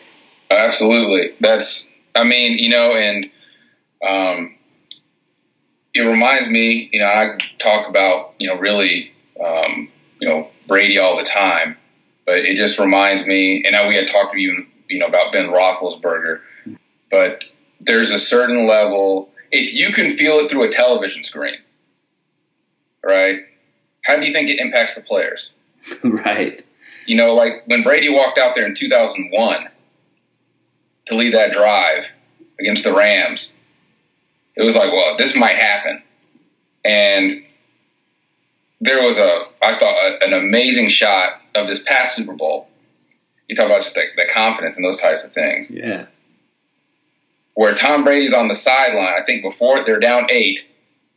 [0.51, 1.35] Absolutely.
[1.41, 3.27] That's, I mean, you know, and
[4.07, 4.57] um,
[5.95, 9.89] it reminds me, you know, I talk about, you know, really, um,
[10.21, 11.77] you know, Brady all the time,
[12.27, 15.33] but it just reminds me, and I, we had talked to you, you know, about
[15.33, 16.41] Ben Roethlisberger,
[17.11, 17.45] but
[17.81, 21.59] there's a certain level, if you can feel it through a television screen,
[23.05, 23.41] right?
[24.05, 25.53] How do you think it impacts the players?
[26.03, 26.63] right.
[27.07, 29.69] You know, like when Brady walked out there in 2001
[31.07, 32.05] to lead that drive
[32.59, 33.53] against the Rams,
[34.57, 36.03] it was like, well, this might happen.
[36.85, 37.45] And
[38.81, 42.69] there was a, I thought, a, an amazing shot of this past Super Bowl.
[43.49, 45.71] You talk about just the, the confidence and those types of things.
[45.71, 46.07] Yeah.
[47.55, 50.61] Where Tom Brady's on the sideline, I think before they're down eight,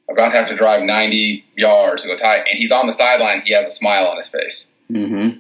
[0.10, 3.42] about to have to drive 90 yards to go tie, and he's on the sideline,
[3.46, 4.68] he has a smile on his face.
[4.90, 5.40] Mm-hmm.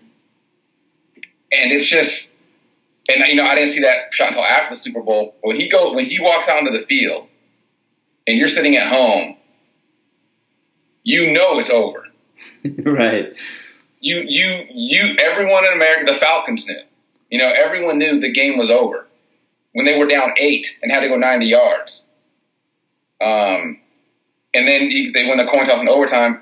[1.54, 2.34] and it's just
[3.08, 5.36] and you know I didn't see that shot until after the Super Bowl.
[5.42, 7.30] When he goes when he walks out onto the field
[8.28, 9.38] and you're sitting at home,
[11.04, 12.04] you know it's over.
[12.86, 13.34] right.
[14.00, 16.80] You you you everyone in America, the Falcons knew.
[17.30, 19.08] You know, everyone knew the game was over
[19.74, 22.04] when they were down eight and had to go 90 yards.
[23.22, 23.80] Um,
[24.54, 26.42] and then they win the coin toss in overtime.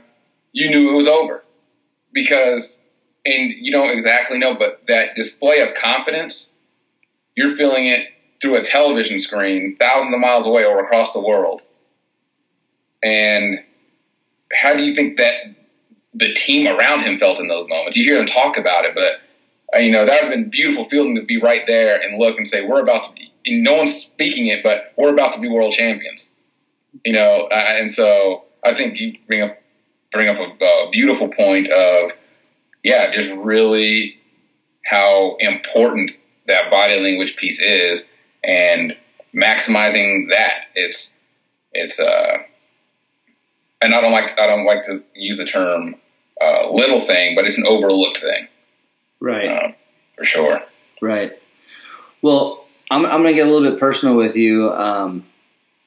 [0.52, 1.44] You knew it was over
[2.14, 2.80] because,
[3.26, 6.50] and you don't exactly know, but that display of confidence,
[7.36, 8.08] you're feeling it
[8.42, 11.62] through a television screen, thousands of miles away or across the world.
[13.06, 13.60] And
[14.52, 15.34] how do you think that
[16.16, 17.96] the team around him felt in those moments?
[17.98, 19.22] You hear them talk about it, but
[19.76, 22.38] uh, you know, that would have been beautiful feeling to be right there and look
[22.38, 25.48] and say, we're about to be, no one's speaking it, but we're about to be
[25.48, 26.30] world champions.
[27.04, 29.62] You know, uh, and so I think you bring up
[30.12, 32.12] bring up a, a beautiful point of,
[32.84, 34.16] yeah, just really
[34.86, 36.12] how important
[36.48, 38.08] that body language piece is,
[38.44, 38.96] and
[39.36, 40.68] maximizing that.
[40.74, 41.14] It's
[41.74, 42.38] it's uh,
[43.82, 45.96] and I don't like I don't like to use the term
[46.42, 48.48] uh, little thing, but it's an overlooked thing.
[49.20, 49.48] Right.
[49.48, 49.72] Uh,
[50.18, 50.62] for sure.
[51.02, 51.32] Right.
[52.22, 54.70] Well, I'm, I'm going to get a little bit personal with you.
[54.72, 55.26] Um,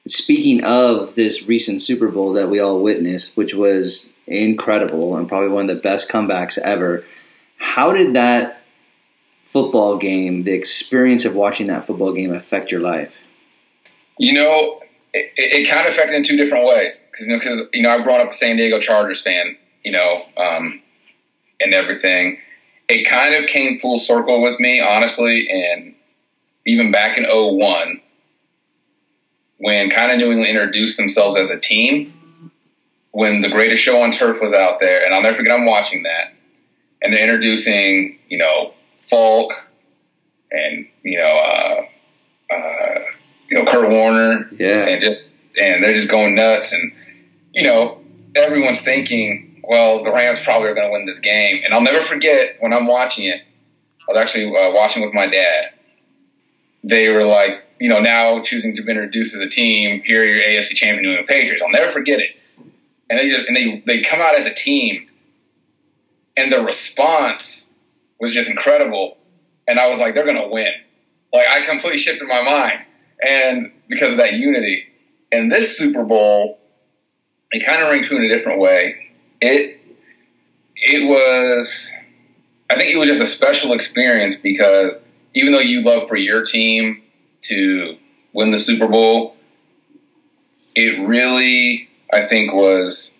[0.07, 5.49] speaking of this recent Super Bowl that we all witnessed, which was incredible and probably
[5.49, 7.05] one of the best comebacks ever,
[7.57, 8.61] how did that
[9.45, 13.13] football game, the experience of watching that football game, affect your life?
[14.17, 14.81] You know,
[15.13, 16.98] it, it kind of affected in two different ways.
[17.19, 20.23] Because you, know, you know, I've grown up a San Diego Chargers fan, you know,
[20.37, 20.81] um,
[21.59, 22.39] and everything
[22.89, 25.93] it kind of came full circle with me, honestly, and
[26.65, 28.01] even back in 01,
[29.59, 32.51] when kind of New England introduced themselves as a team,
[33.11, 36.03] when the greatest show on turf was out there, and I'll never forget I'm watching
[36.03, 36.33] that,
[37.01, 38.73] and they're introducing, you know,
[39.09, 39.53] Faulk
[40.51, 42.99] and, you know, uh, uh,
[43.49, 44.49] you know, Kurt Warner.
[44.57, 44.87] Yeah.
[44.87, 45.21] And just,
[45.59, 46.73] and they're just going nuts.
[46.73, 46.91] And,
[47.53, 48.01] you know,
[48.35, 51.61] everyone's thinking, well, the Rams probably are going to win this game.
[51.63, 53.41] And I'll never forget when I'm watching it.
[54.07, 55.71] I was actually uh, watching with my dad.
[56.83, 60.01] They were like, you know, now choosing to be introduced as a team.
[60.03, 61.61] Here, your AFC champion New England Patriots.
[61.63, 62.31] I'll never forget it.
[63.09, 65.07] And they just, and they they come out as a team,
[66.37, 67.67] and the response
[68.19, 69.17] was just incredible.
[69.67, 70.71] And I was like, they're going to win.
[71.33, 72.85] Like I completely shifted my mind,
[73.21, 74.85] and because of that unity.
[75.31, 76.58] And this Super Bowl,
[77.51, 79.11] it kind of rang true in a different way.
[79.41, 79.79] It
[80.75, 81.91] it was
[82.69, 84.93] I think it was just a special experience because
[85.33, 87.01] even though you love for your team
[87.41, 87.97] to
[88.33, 89.35] win the Super Bowl,
[90.75, 93.13] it really I think was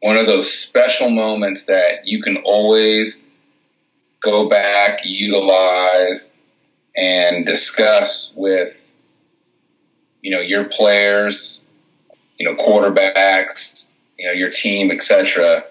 [0.00, 3.20] one of those special moments that you can always
[4.22, 6.28] go back, utilize,
[6.96, 8.94] and discuss with
[10.22, 11.62] you know your players,
[12.40, 13.84] you know quarterbacks,
[14.18, 15.64] you know, your team, etc.,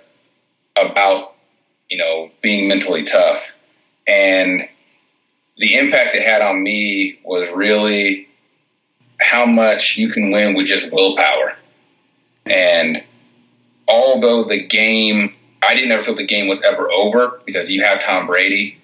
[0.77, 1.34] about,
[1.89, 3.41] you know, being mentally tough.
[4.08, 4.69] And
[5.58, 8.29] the impact it had on me was really
[9.19, 11.58] how much you can win with just willpower.
[12.45, 13.03] And
[13.88, 18.03] although the game, I didn't ever feel the game was ever over because you have
[18.03, 18.77] Tom Brady.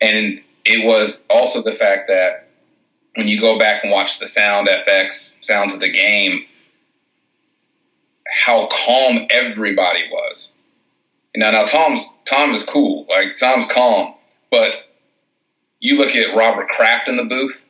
[0.00, 2.48] And it was also the fact that
[3.14, 6.44] when you go back and watch the sound effects, sounds of the game,
[8.30, 10.52] how calm everybody was.
[11.34, 14.14] Know, now Tom's Tom is cool, like Tom's calm,
[14.50, 14.72] but
[15.78, 17.60] you look at Robert Kraft in the booth,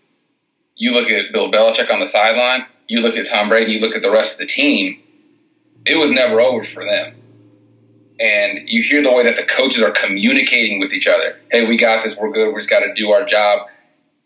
[0.77, 3.95] you look at Bill Belichick on the sideline, you look at Tom Brady, you look
[3.95, 5.01] at the rest of the team.
[5.87, 7.15] It was never over for them.
[8.19, 11.39] And you hear the way that the coaches are communicating with each other.
[11.51, 12.17] Hey, we got this.
[12.17, 12.53] We're good.
[12.53, 13.69] We just got to do our job.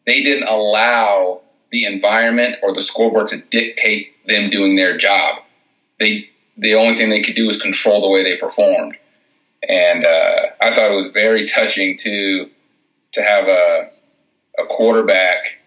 [0.06, 5.43] They didn't allow the environment or the scoreboard to dictate them doing their job
[6.04, 8.96] they the only thing they could do was control the way they performed.
[9.66, 12.50] And uh, I thought it was very touching to
[13.14, 13.90] to have a
[14.58, 15.58] a quarterback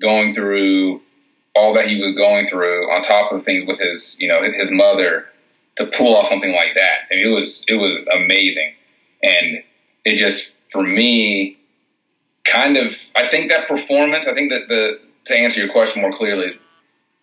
[0.00, 1.02] going through
[1.54, 4.70] all that he was going through on top of things with his you know his
[4.70, 5.26] mother
[5.76, 7.06] to pull off something like that.
[7.10, 8.74] I mean, it was it was amazing,
[9.22, 9.62] and
[10.04, 11.58] it just for me
[12.44, 14.26] kind of I think that performance.
[14.26, 16.58] I think that the to answer your question more clearly,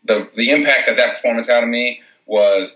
[0.05, 2.75] the the impact that that performance had on me was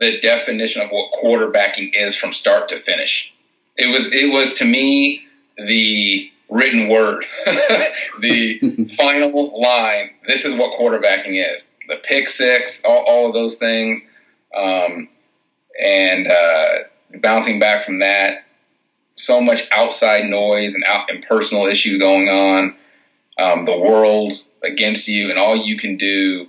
[0.00, 3.32] the definition of what quarterbacking is from start to finish.
[3.76, 5.24] It was it was to me
[5.56, 10.10] the written word, the final line.
[10.26, 11.64] This is what quarterbacking is.
[11.88, 14.00] The pick six, all, all of those things,
[14.54, 15.08] um,
[15.80, 16.74] and uh,
[17.20, 18.44] bouncing back from that.
[19.16, 22.76] So much outside noise and, out, and personal issues going on.
[23.38, 26.46] Um, the world against you, and all you can do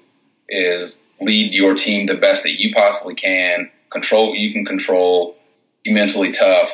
[0.48, 5.36] is lead your team the best that you possibly can, control what you can control,
[5.84, 6.72] be mentally tough,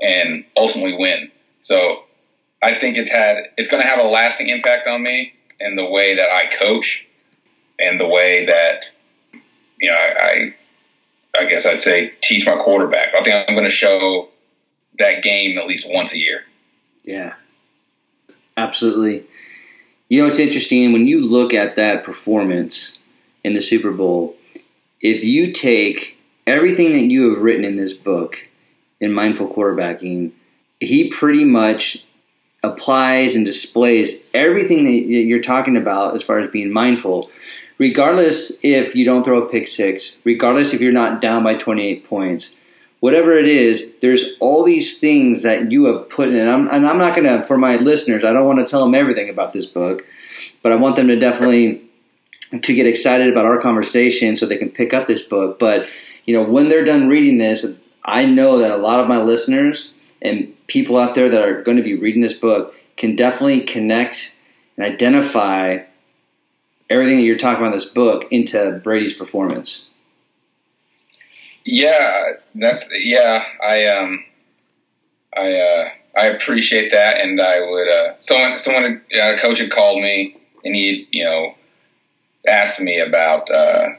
[0.00, 1.30] and ultimately win.
[1.62, 2.04] So
[2.62, 5.84] I think it's had it's going to have a lasting impact on me in the
[5.84, 7.06] way that I coach
[7.78, 8.84] and the way that
[9.80, 10.54] you know I
[11.36, 13.14] I, I guess I'd say teach my quarterback.
[13.14, 14.28] I think I'm going to show
[14.98, 16.42] that game at least once a year.
[17.04, 17.34] Yeah,
[18.56, 19.24] absolutely.
[20.08, 22.97] You know, it's interesting when you look at that performance
[23.48, 24.36] in the Super Bowl,
[25.00, 28.46] if you take everything that you have written in this book
[29.00, 30.32] in mindful quarterbacking
[30.80, 32.04] he pretty much
[32.62, 37.30] applies and displays everything that you're talking about as far as being mindful,
[37.78, 42.04] regardless if you don't throw a pick six, regardless if you're not down by 28
[42.04, 42.56] points,
[43.00, 46.36] whatever it is, there's all these things that you have put in.
[46.36, 48.84] And I'm, and I'm not going to, for my listeners, I don't want to tell
[48.84, 50.04] them everything about this book,
[50.62, 51.87] but I want them to definitely
[52.50, 55.58] to get excited about our conversation so they can pick up this book.
[55.58, 55.88] But,
[56.24, 59.92] you know, when they're done reading this, I know that a lot of my listeners
[60.22, 64.36] and people out there that are going to be reading this book can definitely connect
[64.76, 65.80] and identify
[66.90, 69.84] everything that you're talking about in this book into Brady's performance.
[71.64, 73.44] Yeah, that's yeah.
[73.62, 74.24] I um,
[75.36, 80.00] I uh, I appreciate that, and I would uh, someone someone a coach had called
[80.00, 81.54] me, and he you know
[82.48, 83.90] asked me about uh,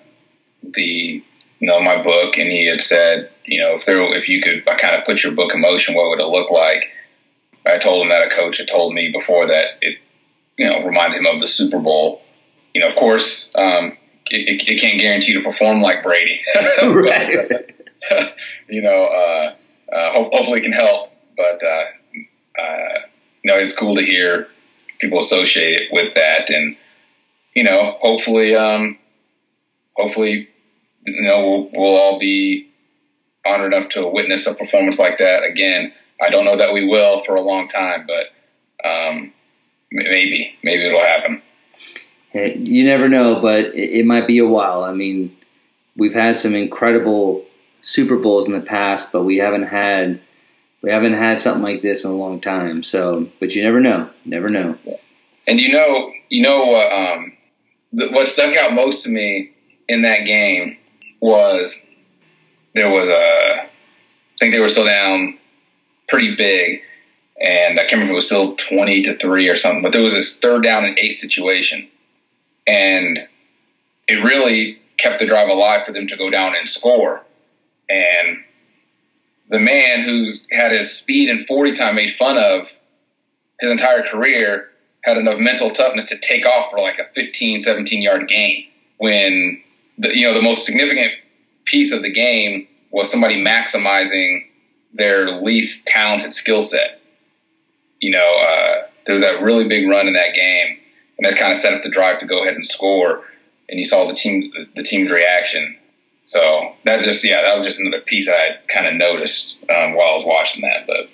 [0.64, 1.24] the
[1.60, 4.66] you know my book, and he had said you know if there if you could
[4.78, 6.86] kind of put your book in motion, what would it look like?
[7.66, 10.00] I told him that a coach had told me before that it
[10.58, 12.22] you know reminded him of the Super Bowl.
[12.74, 13.98] You know, of course, um,
[14.30, 16.40] it, it, can't guarantee you to perform like Brady.
[16.56, 17.74] right.
[18.70, 19.56] you know, uh,
[19.94, 21.12] uh, hopefully it can help.
[21.36, 21.86] But uh,
[22.62, 23.00] uh,
[23.44, 24.48] you know, it's cool to hear
[25.00, 26.76] people associate it with that, and
[27.60, 28.98] you know, hopefully, um,
[29.98, 30.48] hopefully,
[31.06, 32.72] you know, we'll, we'll all be
[33.46, 35.92] honored enough to witness a performance like that again.
[36.22, 39.34] I don't know that we will for a long time, but um,
[39.92, 41.42] maybe, maybe it'll happen.
[42.34, 44.86] You never know, but it, it might be a while.
[44.86, 45.36] I mean,
[45.98, 47.46] we've had some incredible
[47.82, 50.22] Super Bowls in the past, but we haven't had
[50.82, 52.84] we haven't had something like this in a long time.
[52.84, 54.78] So, but you never know, never know.
[55.46, 56.90] And you know, you know what?
[56.90, 57.34] Um,
[57.92, 59.52] what stuck out most to me
[59.88, 60.78] in that game
[61.20, 61.82] was
[62.74, 63.70] there was a, I
[64.40, 65.38] think they were still down
[66.08, 66.82] pretty big,
[67.40, 69.82] and I can't remember it was still twenty to three or something.
[69.82, 71.90] But there was this third down and eight situation,
[72.68, 73.20] and
[74.08, 77.24] it really kept the drive alive for them to go down and score.
[77.90, 78.44] And
[79.50, 82.68] the man who's had his speed and 40 time made fun of
[83.60, 84.70] his entire career
[85.02, 88.66] had enough mental toughness to take off for like a 15, 17 yard gain
[88.98, 89.64] when
[89.98, 91.12] the, you know, the most significant
[91.66, 94.48] piece of the game was somebody maximizing
[94.94, 97.00] their least talented skill set.
[98.00, 100.80] You know, uh, there was that really big run in that game
[101.18, 103.24] and that kind of set up the drive to go ahead and score.
[103.68, 105.78] And you saw the team, the team's reaction.
[106.26, 110.14] So that just, yeah, that was just another piece I kind of noticed um, while
[110.14, 110.88] I was watching that.
[110.88, 111.10] But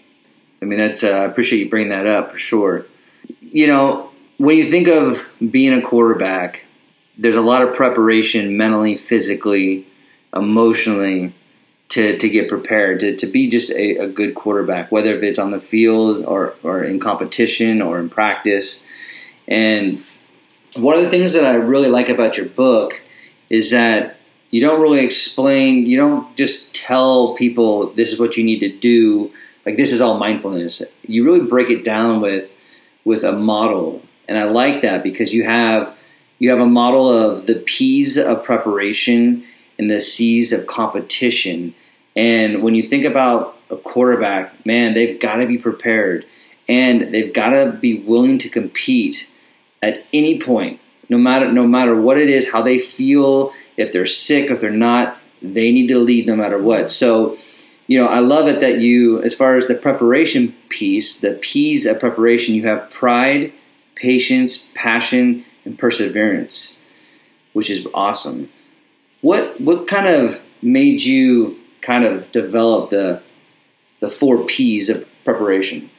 [0.62, 2.86] I mean, that's uh, I appreciate you bringing that up for sure.
[3.56, 6.66] You know, when you think of being a quarterback,
[7.18, 9.88] there's a lot of preparation mentally, physically,
[10.36, 11.34] emotionally
[11.88, 15.40] to, to get prepared to, to be just a, a good quarterback, whether if it's
[15.40, 18.84] on the field or, or in competition or in practice.
[19.48, 20.04] And
[20.76, 23.02] one of the things that I really like about your book
[23.50, 24.18] is that
[24.50, 28.78] you don't really explain, you don't just tell people this is what you need to
[28.78, 29.32] do,
[29.66, 30.82] like this is all mindfulness.
[31.04, 32.52] You really break it down with
[33.06, 34.02] with a model.
[34.28, 35.96] And I like that because you have
[36.40, 39.46] you have a model of the P's of preparation
[39.80, 41.74] and the C's of competition.
[42.16, 46.26] And when you think about a quarterback, man, they've got to be prepared
[46.68, 49.30] and they've got to be willing to compete
[49.82, 50.80] at any point,
[51.10, 54.72] no matter no matter what it is, how they feel, if they're sick, if they're
[54.72, 56.90] not, they need to lead no matter what.
[56.90, 57.38] So,
[57.88, 61.86] you know, I love it that you, as far as the preparation piece, the P's
[61.86, 63.54] of preparation, you have pride,
[63.96, 66.82] patience, passion, and perseverance,
[67.54, 68.50] which is awesome.
[69.22, 73.22] What what kind of made you kind of develop the
[74.00, 75.90] the four P's of preparation?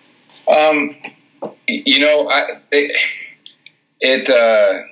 [0.48, 0.96] Um,
[1.66, 2.60] you know, I.
[2.72, 2.96] It,
[4.00, 4.82] it uh,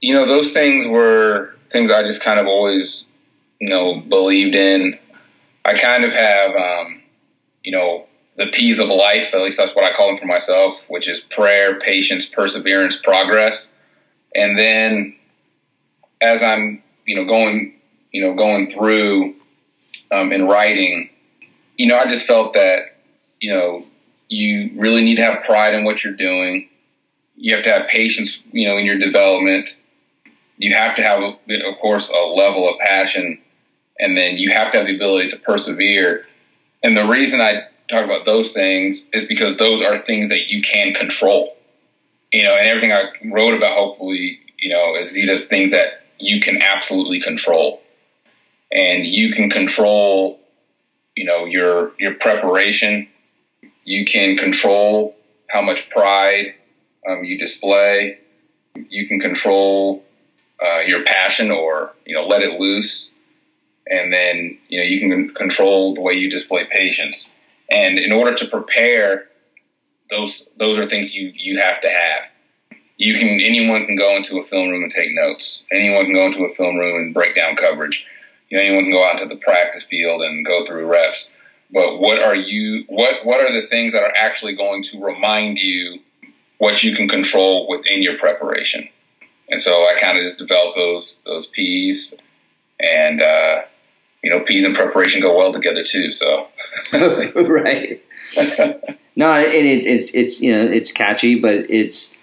[0.00, 3.04] you know those things were things I just kind of always
[3.60, 4.98] you know believed in.
[5.64, 7.02] I kind of have um,
[7.62, 8.06] you know
[8.36, 9.28] the P's of life.
[9.32, 13.68] At least that's what I call them for myself, which is prayer, patience, perseverance, progress.
[14.34, 15.16] And then
[16.20, 17.74] as I'm you know going
[18.12, 19.34] you know going through
[20.10, 21.10] um, in writing,
[21.76, 22.96] you know I just felt that
[23.40, 23.84] you know
[24.28, 26.68] you really need to have pride in what you're doing
[27.42, 29.68] you have to have patience, you know, in your development.
[30.58, 33.41] You have to have, of course, a level of passion,
[34.02, 36.26] and then you have to have the ability to persevere.
[36.82, 40.60] And the reason I talk about those things is because those are things that you
[40.60, 41.56] can control.
[42.32, 46.40] You know, and everything I wrote about, hopefully, you know, is these things that you
[46.40, 47.82] can absolutely control,
[48.72, 50.40] and you can control,
[51.14, 53.08] you know, your your preparation.
[53.84, 55.14] you can control
[55.48, 56.54] how much pride
[57.08, 58.18] um, you display.
[58.74, 60.04] You can control
[60.62, 63.11] uh, your passion or you know let it loose,
[63.86, 67.30] and then you know you can control the way you display patience.
[67.70, 69.26] And in order to prepare,
[70.10, 72.76] those those are things you you have to have.
[72.96, 75.62] You can anyone can go into a film room and take notes.
[75.72, 78.06] Anyone can go into a film room and break down coverage.
[78.48, 81.28] You know, anyone can go out to the practice field and go through reps.
[81.72, 82.84] But what are you?
[82.88, 86.00] What what are the things that are actually going to remind you
[86.58, 88.88] what you can control within your preparation?
[89.48, 92.14] And so I kind of just developed those those P's,
[92.78, 93.62] and uh,
[94.22, 96.12] you know, peas and preparation go well together too.
[96.12, 96.48] So
[96.92, 98.02] right.
[99.16, 102.16] no, and it, it's it's you know it's catchy, but it's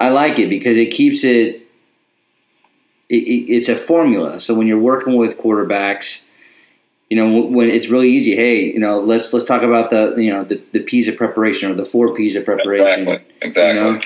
[0.00, 1.62] I like it because it keeps it,
[3.08, 4.40] it, It's a formula.
[4.40, 6.26] So when you're working with quarterbacks,
[7.08, 8.34] you know when it's really easy.
[8.34, 11.70] Hey, you know let's let's talk about the you know the, the P's of preparation
[11.70, 13.08] or the four P's of preparation.
[13.08, 13.34] Exactly.
[13.42, 13.68] Exactly.
[13.68, 14.00] You know?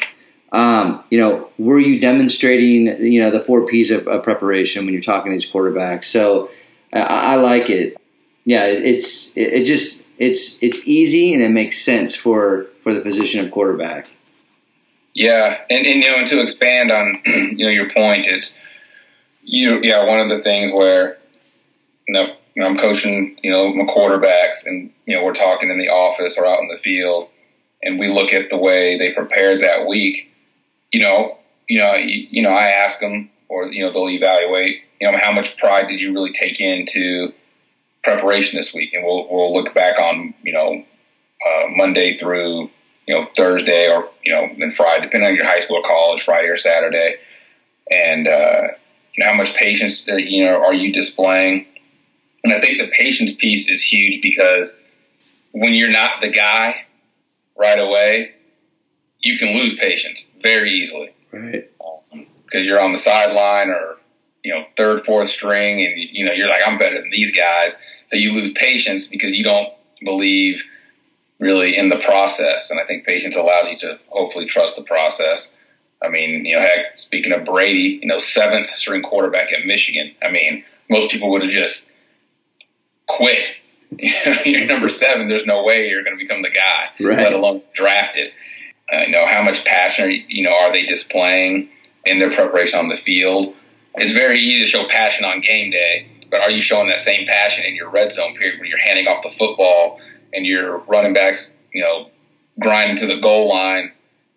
[0.51, 4.94] Um, you know, were you demonstrating, you know, the four P's of, of preparation when
[4.94, 6.05] you're talking to these quarterbacks?
[6.05, 6.51] So
[6.93, 7.97] I, I like it.
[8.45, 13.01] Yeah, it's it, it, just it's it's easy and it makes sense for for the
[13.01, 14.09] position of quarterback.
[15.14, 18.55] Yeah, and, and you know, and to expand on you know your point is
[19.43, 21.18] you yeah one of the things where
[22.07, 25.70] you know, you know I'm coaching you know my quarterbacks and you know we're talking
[25.70, 27.28] in the office or out in the field
[27.82, 30.28] and we look at the way they prepared that week
[30.93, 34.82] you know, you know, you, you know, I ask them, or you know, they'll evaluate,
[35.01, 37.32] you know, how much pride did you really take into
[38.03, 40.84] preparation this week, and we'll we'll look back on, you know,
[41.46, 42.70] uh, Monday through
[43.07, 46.22] you know Thursday, or you know, then Friday, depending on your high school or college,
[46.24, 47.16] Friday or Saturday,
[47.90, 48.62] and uh,
[49.16, 51.66] you know, how much patience you know are you displaying?
[52.44, 54.76] And I think the patience piece is huge because
[55.53, 56.86] when you're not the guy
[57.57, 58.32] right away,
[59.20, 61.11] you can lose patience very easily.
[61.32, 61.70] Right.
[62.11, 63.96] Because um, you're on the sideline or,
[64.49, 67.72] you know, third, fourth string, and, you know, you're like, I'm better than these guys.
[68.09, 69.68] So you lose patience because you don't
[70.03, 70.62] believe
[71.38, 72.70] really in the process.
[72.70, 75.53] And I think patience allows you to hopefully trust the process.
[76.03, 80.14] I mean, you know, heck, speaking of Brady, you know, seventh string quarterback at Michigan.
[80.22, 81.90] I mean, most people would have just
[83.07, 83.44] quit.
[84.44, 85.28] you're number seven.
[85.28, 87.18] There's no way you're going to become the guy, right.
[87.18, 88.32] let alone drafted
[88.92, 91.68] uh, you know, how much passion, you know, are they displaying
[92.05, 93.55] in their preparation on the field?
[94.01, 97.26] It's very easy to show passion on game day, but are you showing that same
[97.26, 100.01] passion in your red zone period when you're handing off the football
[100.32, 102.11] and your running backs, you know,
[102.61, 103.92] grinding to the goal line,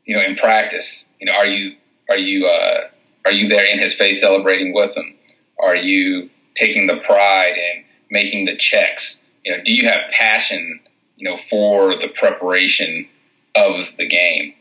[0.06, 1.06] you know, in practice?
[1.20, 1.76] You know, are you
[2.10, 2.88] are you uh,
[3.26, 5.16] are you there in his face celebrating with him?
[5.62, 9.22] Are you taking the pride and making the checks?
[9.46, 10.80] You know, do you have passion,
[11.18, 13.08] you know, for the preparation
[13.56, 14.54] of the game.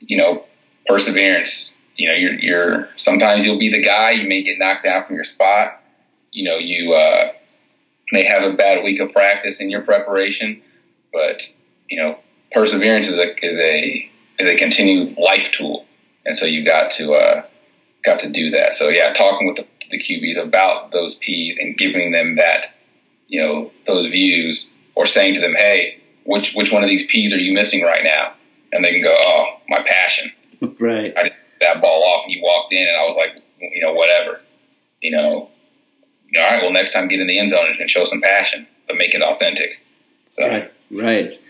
[0.00, 0.44] You know,
[0.86, 1.74] perseverance.
[1.98, 4.12] You know, you're, you're sometimes you'll be the guy.
[4.12, 5.82] You may get knocked down from your spot.
[6.30, 7.32] You know, you uh,
[8.12, 10.62] may have a bad week of practice in your preparation,
[11.12, 11.42] but
[11.90, 12.18] you know,
[12.52, 15.86] perseverance is a is a is a continued life tool,
[16.24, 17.42] and so you got to uh,
[18.04, 18.76] got to do that.
[18.76, 22.74] So yeah, talking with the, the QBs about those P's and giving them that
[23.26, 27.34] you know those views, or saying to them, hey, which which one of these P's
[27.34, 28.34] are you missing right now?
[28.70, 30.32] And they can go, oh, my passion.
[30.80, 31.14] Right.
[31.16, 31.30] I
[31.60, 34.40] that ball off and you walked in and I was like, you know, whatever.
[35.00, 35.50] You know, all
[36.36, 39.14] right, well, next time get in the end zone and show some passion, but make
[39.14, 39.80] it authentic.
[40.32, 40.46] So.
[40.46, 40.72] Right.
[40.90, 41.40] Right.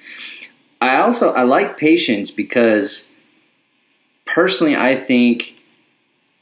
[0.81, 3.09] I also I like patience because
[4.27, 5.57] personally I think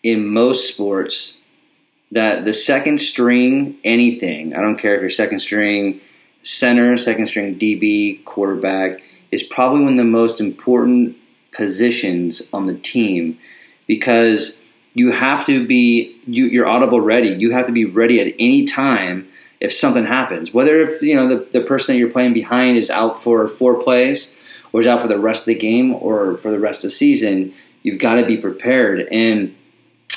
[0.02, 1.38] in most sports
[2.12, 6.00] that the second string anything, I don't care if you're second string
[6.42, 9.00] center, second string DB, quarterback
[9.32, 11.16] is probably one of the most important
[11.56, 13.38] positions on the team
[13.86, 14.60] because
[14.94, 17.28] you have to be you, you're audible ready.
[17.28, 19.28] You have to be ready at any time
[19.60, 20.52] if something happens.
[20.52, 23.82] Whether if you know the, the person that you're playing behind is out for four
[23.82, 24.36] plays
[24.72, 26.96] or is out for the rest of the game or for the rest of the
[26.96, 27.52] season,
[27.82, 29.00] you've got to be prepared.
[29.10, 29.54] And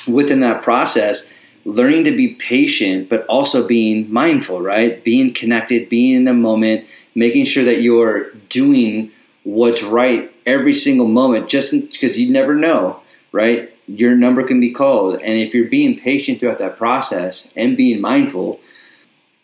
[0.08, 1.28] within that process,
[1.64, 5.02] learning to be patient, but also being mindful, right?
[5.04, 9.12] Being connected, being in the moment, making sure that you're doing
[9.44, 13.00] what's right every single moment, just because you never know,
[13.32, 13.72] right?
[13.86, 15.20] Your number can be called.
[15.20, 18.60] And if you're being patient throughout that process and being mindful,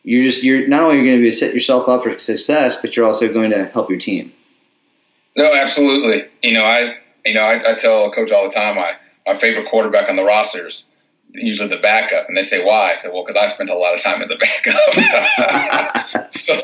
[0.03, 3.07] you're just, you're not only going to be set yourself up for success, but you're
[3.07, 4.33] also going to help your team.
[5.37, 6.25] No, absolutely.
[6.43, 8.93] You know, I, you know, I, I tell a coach all the time, I,
[9.27, 10.85] my favorite quarterback on the rosters
[11.33, 12.29] usually the backup.
[12.29, 12.93] And they say, why?
[12.93, 14.95] I said, well, because I spent a lot of time in the backup.
[16.37, 16.61] so,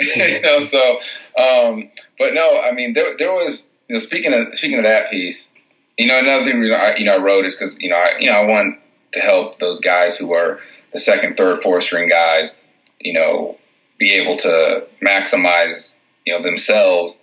[0.00, 0.98] you know, so
[1.36, 5.10] um, but no, I mean, there, there was, you know, speaking of, speaking of that
[5.10, 5.50] piece,
[5.98, 8.30] you know, another thing, I, you know, I wrote is because, you know, I, you
[8.30, 8.78] know, I want
[9.12, 10.60] to help those guys who are
[10.92, 12.52] the second, third, fourth string guys,
[13.00, 13.58] you know,
[13.98, 15.94] be able to maximize,
[16.26, 17.16] you know, themselves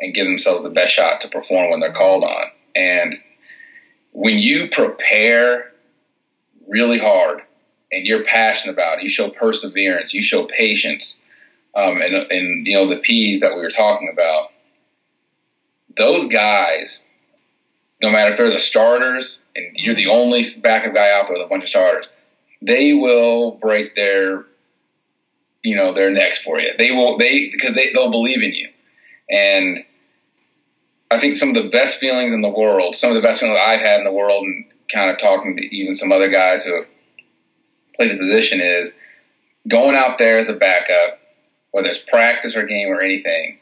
[0.00, 2.44] and give themselves the best shot to perform when they're called on.
[2.74, 3.16] And
[4.12, 5.72] when you prepare
[6.66, 7.42] really hard
[7.92, 11.18] and you're passionate about it, you show perseverance, you show patience,
[11.76, 14.48] um, and, and, you know, the P's that we were talking about,
[15.96, 17.00] those guys,
[18.02, 21.46] no matter if they're the starters and you're the only backup guy out there with
[21.46, 22.06] a bunch of starters,
[22.62, 24.44] they will break their,
[25.62, 26.70] you know, their necks for you.
[26.78, 28.68] They will, they, because they, they'll believe in you.
[29.28, 29.84] And
[31.10, 33.58] I think some of the best feelings in the world, some of the best feelings
[33.62, 36.74] I've had in the world, and kind of talking to even some other guys who
[36.76, 36.86] have
[37.96, 38.90] played the position is
[39.68, 41.20] going out there as a backup,
[41.74, 43.58] whether it's practice or game or anything,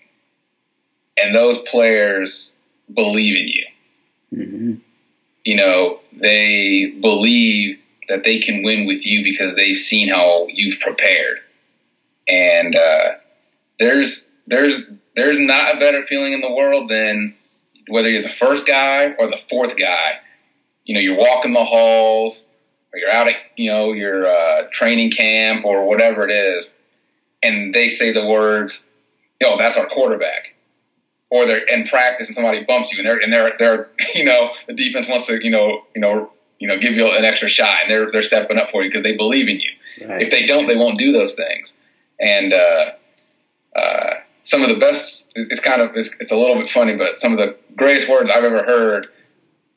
[1.17, 2.53] and those players
[2.95, 3.67] believe in you.
[4.35, 4.75] Mm-hmm.
[5.45, 7.79] You know, they believe
[8.11, 11.39] that they can win with you because they've seen how you've prepared.
[12.29, 13.15] And uh,
[13.79, 14.79] there's there's
[15.17, 17.35] there's not a better feeling in the world than
[17.89, 20.19] whether you're the first guy or the fourth guy.
[20.85, 22.45] You know, you're walking the halls
[22.93, 26.69] or you're out at you know your uh, training camp or whatever it is,
[27.43, 28.85] and they say the words,
[29.41, 30.55] "Yo, that's our quarterback."
[31.31, 34.51] Or they're in practice and somebody bumps you and they're and they're they're you know
[34.67, 37.77] the defense wants to you know you know you know give you an extra shot
[37.83, 40.09] and they're they're stepping up for you because they believe in you.
[40.09, 40.23] Right.
[40.23, 41.73] If they don't, they won't do those things.
[42.19, 42.91] And uh,
[43.77, 44.15] uh,
[44.45, 45.25] some of the best.
[45.35, 48.29] It's kind of it's, it's, a little bit funny, but some of the greatest words
[48.29, 49.07] I've ever heard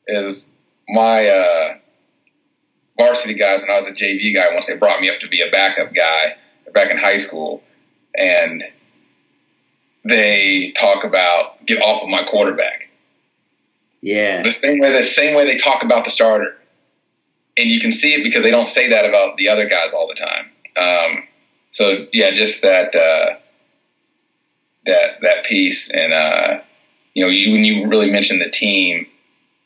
[0.08, 0.46] is
[0.90, 1.78] my uh,
[2.98, 4.54] varsity guys when I was a JV guy.
[4.54, 6.36] Once they brought me up to be a backup guy
[6.76, 7.64] back in high school,
[8.14, 8.64] and
[10.04, 12.90] they talk about get off of my quarterback.
[14.02, 16.56] Yeah, the same way the same way they talk about the starter,
[17.58, 20.08] and you can see it because they don't say that about the other guys all
[20.08, 20.52] the time.
[20.78, 21.24] Um,
[21.72, 22.94] so yeah, just that.
[22.94, 23.40] Uh,
[24.86, 25.90] that that piece.
[25.90, 26.62] And uh,
[27.14, 29.08] you know, you, when you really mentioned the team,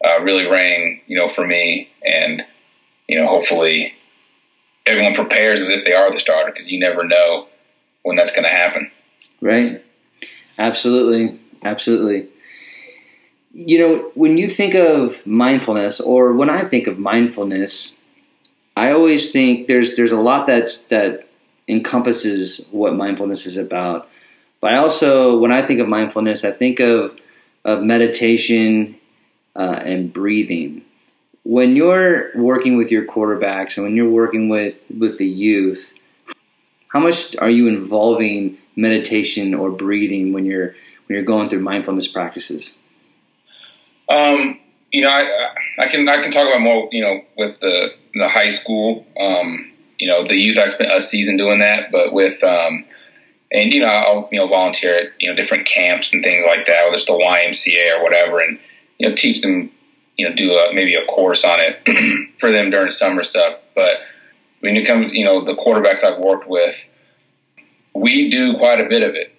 [0.03, 1.89] uh, really rang you know for me.
[2.03, 2.43] And
[3.07, 3.93] you know, hopefully,
[4.89, 7.47] everyone prepares as if they are the starter because you never know
[8.03, 8.91] when that's going to happen.
[9.41, 9.83] Right.
[10.57, 11.39] Absolutely.
[11.63, 12.27] Absolutely.
[13.53, 17.97] You know, when you think of mindfulness, or when I think of mindfulness,
[18.77, 21.27] I always think there's there's a lot that's that
[21.67, 24.07] encompasses what mindfulness is about.
[24.61, 27.17] But I also, when I think of mindfulness, I think of
[27.65, 28.95] of meditation
[29.55, 30.83] uh, and breathing.
[31.50, 35.91] When you're working with your quarterbacks and when you're working with with the youth,
[36.89, 42.08] how much are you involving meditation or breathing when you're when you're going through mindfulness
[42.08, 42.76] practices?
[44.10, 44.60] Um,
[44.91, 46.88] you know, I, I can I can talk about more.
[46.91, 49.08] You know, with the the high school.
[49.20, 50.60] Um, you know, the youth.
[50.60, 52.86] I spent a season doing that, but with um,
[53.52, 56.68] and you know I'll you know volunteer at you know different camps and things like
[56.68, 58.60] that, whether it's the YMCA or whatever, and
[59.00, 59.72] you know teach them
[60.20, 63.57] you know do a, maybe a course on it for them during summer stuff.
[63.74, 63.93] But
[64.59, 66.76] when it comes you know the quarterbacks I've worked with,
[67.95, 69.34] we do quite a bit of it.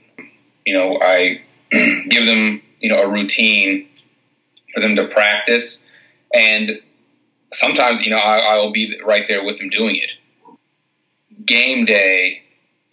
[0.65, 3.89] You know I give them you know a routine
[4.73, 5.83] for them to practice,
[6.33, 6.81] and
[7.53, 10.57] sometimes you know I, I will be right there with them doing it.
[11.45, 12.43] Game day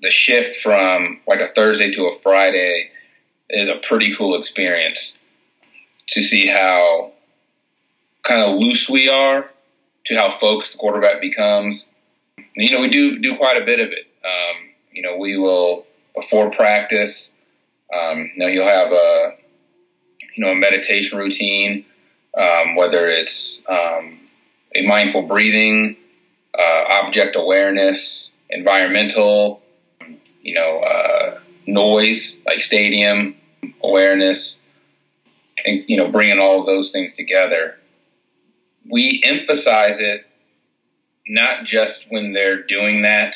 [0.01, 2.91] the shift from like a Thursday to a Friday
[3.49, 5.17] is a pretty cool experience
[6.09, 7.13] to see how
[8.28, 9.49] kind of loose we are
[10.05, 11.86] to how focused the quarterback becomes.
[12.55, 14.07] You know, we do do quite a bit of it.
[14.23, 17.32] Um, you know, we will before practice.
[17.93, 19.36] Um, you know, you'll have a
[20.36, 21.86] you know a meditation routine,
[22.38, 24.19] um, whether it's um,
[24.75, 25.97] a mindful breathing,
[26.57, 29.61] uh, object awareness, environmental
[30.47, 33.36] you know, uh, noise, like stadium
[33.84, 34.59] awareness,
[35.65, 37.78] and, you know, bringing all those things together.
[38.89, 40.25] We emphasize it
[41.27, 43.35] not just when they're doing that,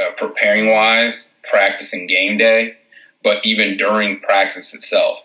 [0.00, 2.74] uh, preparing wise, practicing game day,
[3.22, 5.18] but even during practice itself.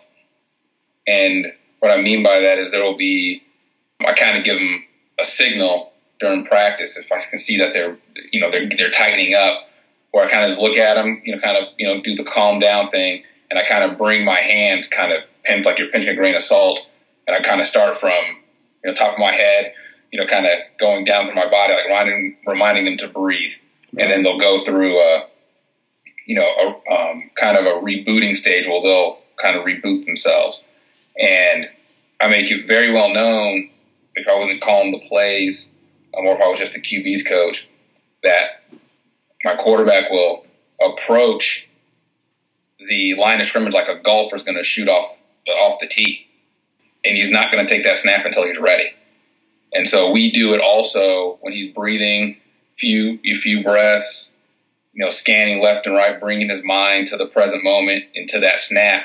[1.06, 1.46] And
[1.80, 3.42] what I mean by that is there will be,
[4.06, 4.84] I kind of give them
[5.18, 7.98] a signal during practice if I can see that they're,
[8.30, 9.68] you know, they're, they're tightening up
[10.10, 12.14] where I kind of just look at them, you know, kind of, you know, do
[12.14, 13.24] the calm down thing.
[13.50, 15.22] And I kind of bring my hands kind of
[15.64, 16.80] like you're pinching a grain of salt.
[17.26, 18.22] And I kind of start from,
[18.82, 19.72] you know, top of my head,
[20.12, 23.52] you know, kind of going down through my body, like reminding, reminding them to breathe.
[23.92, 24.04] Right.
[24.04, 25.26] And then they'll go through, uh,
[26.26, 30.62] you know, a um, kind of a rebooting stage where they'll kind of reboot themselves.
[31.18, 31.66] And
[32.20, 33.70] I make it very well known
[34.14, 35.68] if I wasn't calling the plays,
[36.16, 37.66] um, or if I was just the QB's coach,
[38.22, 38.62] that
[39.44, 40.44] my quarterback will
[40.80, 41.68] approach
[42.78, 45.16] the line of scrimmage like a golfer is going to shoot off
[45.48, 46.27] off the tee,
[47.04, 48.90] and he's not going to take that snap until he's ready.
[49.72, 52.38] And so we do it also when he's breathing,
[52.78, 54.32] few a few breaths,
[54.92, 58.60] you know, scanning left and right, bringing his mind to the present moment into that
[58.60, 59.02] snap.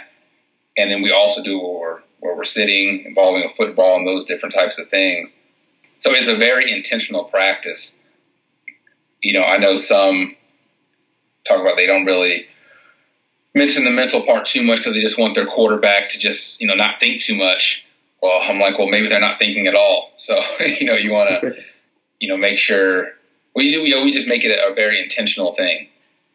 [0.78, 4.26] And then we also do where we're, where we're sitting, involving a football and those
[4.26, 5.34] different types of things.
[6.00, 7.98] So it's a very intentional practice.
[9.22, 10.30] You know, I know some
[11.48, 12.48] talk about they don't really
[13.54, 16.68] mention the mental part too much because they just want their quarterback to just, you
[16.68, 17.86] know, not think too much.
[18.22, 20.12] Well, I'm like, well, maybe they're not thinking at all.
[20.24, 21.56] So, you know, you want to,
[22.20, 23.10] you know, make sure
[23.56, 25.90] we do, you know, we just make it a very intentional thing.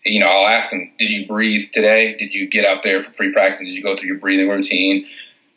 [0.04, 2.14] You know, I'll ask them, did you breathe today?
[2.18, 3.60] Did you get out there for pre-practice?
[3.60, 5.06] Did you go through your breathing routine?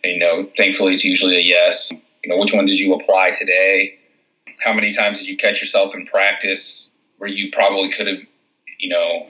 [0.03, 1.91] And, you know, thankfully it's usually a yes.
[1.91, 3.99] You know, which one did you apply today?
[4.63, 8.19] How many times did you catch yourself in practice where you probably could have,
[8.79, 9.27] you know,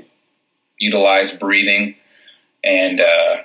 [0.80, 1.96] utilized breathing?
[2.64, 3.38] And uh,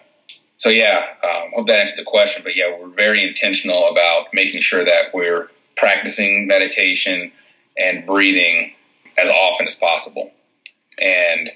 [0.59, 2.43] so, yeah, um, hope that answered the question.
[2.43, 7.33] But yeah, we're very intentional about making sure that we're practicing meditation
[7.77, 8.73] and breathing
[9.19, 10.31] as often as possible.
[10.99, 11.51] And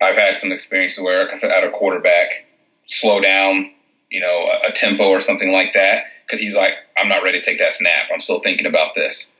[0.00, 2.46] I've had some experiences where I've had a quarterback
[2.86, 3.70] slow down,
[4.10, 7.40] you know, a, a tempo or something like that because he's like, I'm not ready
[7.40, 8.08] to take that snap.
[8.12, 9.32] I'm still thinking about this.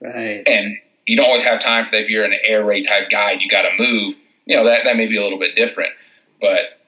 [0.00, 0.42] Right.
[0.46, 2.02] And you don't always have time for that.
[2.02, 4.16] If you're an air raid type guy, you got to move.
[4.46, 5.92] You know, that, that may be a little bit different.
[6.40, 6.80] But,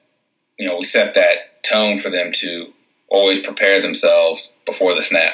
[0.57, 2.67] you know, we set that tone for them to
[3.09, 5.33] always prepare themselves before the snap.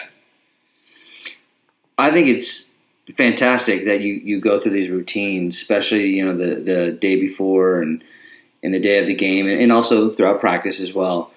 [1.98, 2.70] I think it's
[3.16, 7.82] fantastic that you, you go through these routines, especially you know the the day before
[7.82, 8.04] and
[8.64, 11.32] in the day of the game, and, and also throughout practice as well.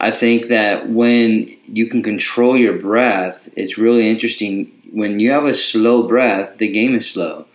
[0.00, 4.70] I think that when you can control your breath, it's really interesting.
[4.92, 7.46] When you have a slow breath, the game is slow.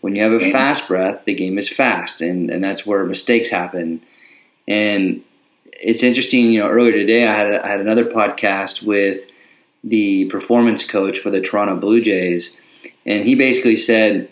[0.00, 0.52] When you have a mm-hmm.
[0.52, 4.02] fast breath, the game is fast, and, and that's where mistakes happen.
[4.68, 5.22] And
[5.72, 9.26] it's interesting, you know, earlier today I had, I had another podcast with
[9.82, 12.58] the performance coach for the Toronto Blue Jays,
[13.06, 14.28] and he basically said,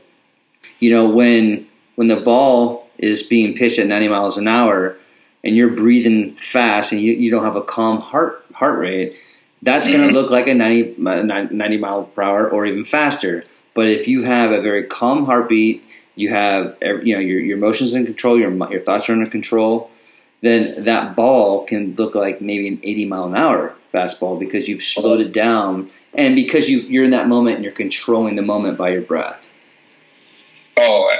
[0.78, 1.66] you know, when
[1.96, 4.96] when the ball is being pitched at 90 miles an hour
[5.42, 9.16] and you're breathing fast and you, you don't have a calm heart heart rate,
[9.62, 10.16] that's going to mm-hmm.
[10.16, 13.44] look like a 90, 90 mile per hour or even faster.
[13.74, 17.94] But if you have a very calm heartbeat, you have you know your, your emotions
[17.94, 19.90] in control, your your thoughts are under control,
[20.40, 24.82] then that ball can look like maybe an 80 mile an hour fastball because you've
[24.82, 28.78] slowed it down and because you you're in that moment and you're controlling the moment
[28.78, 29.46] by your breath.
[30.76, 31.12] Oh,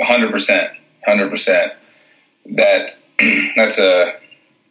[0.00, 0.70] 100%.
[1.06, 1.70] 100%.
[2.56, 2.90] That
[3.56, 4.18] that's a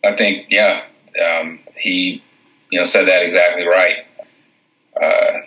[0.03, 0.83] I think yeah,
[1.23, 2.23] um, he
[2.71, 4.05] you know said that exactly right.
[4.99, 5.41] Uh,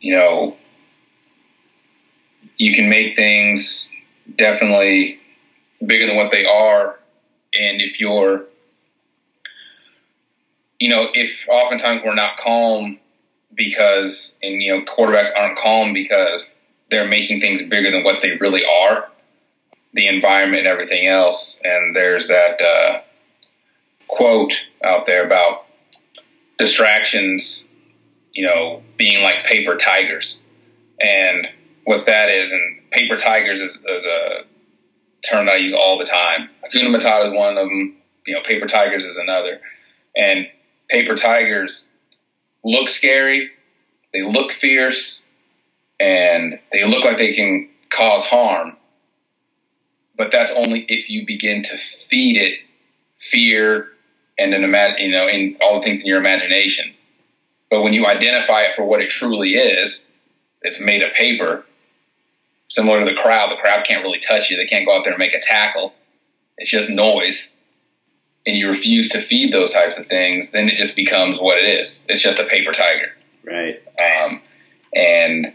[0.00, 0.56] you know,
[2.56, 3.88] you can make things
[4.36, 5.18] definitely
[5.84, 6.97] bigger than what they are,
[7.54, 8.44] and if you're
[10.78, 12.98] you know, if oftentimes we're not calm
[13.54, 16.44] because, and you know, quarterbacks aren't calm because
[16.90, 19.08] they're making things bigger than what they really are,
[19.92, 21.58] the environment and everything else.
[21.64, 23.00] And there's that uh,
[24.06, 24.52] quote
[24.84, 25.66] out there about
[26.58, 27.64] distractions,
[28.32, 30.42] you know, being like paper tigers.
[31.00, 31.48] And
[31.84, 34.44] what that is, and paper tigers is, is a
[35.28, 36.48] term that I use all the time.
[36.64, 37.96] Hakuna Matata is one of them.
[38.26, 39.60] You know, paper tigers is another.
[40.16, 40.46] And
[40.88, 41.86] paper tigers
[42.64, 43.50] look scary,
[44.12, 45.22] they look fierce,
[46.00, 48.76] and they look like they can cause harm.
[50.16, 52.58] But that's only if you begin to feed it
[53.20, 53.88] fear
[54.38, 56.94] and an imagine, you know, in all the things in your imagination.
[57.70, 60.06] But when you identify it for what it truly is,
[60.62, 61.64] it's made of paper.
[62.68, 64.56] Similar to the crowd, the crowd can't really touch you.
[64.56, 65.94] They can't go out there and make a tackle.
[66.58, 67.52] It's just noise
[68.48, 71.80] and you refuse to feed those types of things, then it just becomes what it
[71.80, 72.02] is.
[72.08, 73.12] It's just a paper tiger.
[73.44, 73.82] Right.
[73.98, 74.40] Um,
[74.94, 75.52] and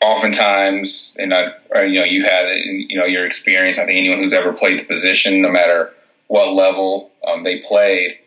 [0.00, 3.76] oftentimes, and I, or, you know, you had, you know, your experience.
[3.76, 5.92] I think anyone who's ever played the position, no matter
[6.28, 8.18] what level um, they played,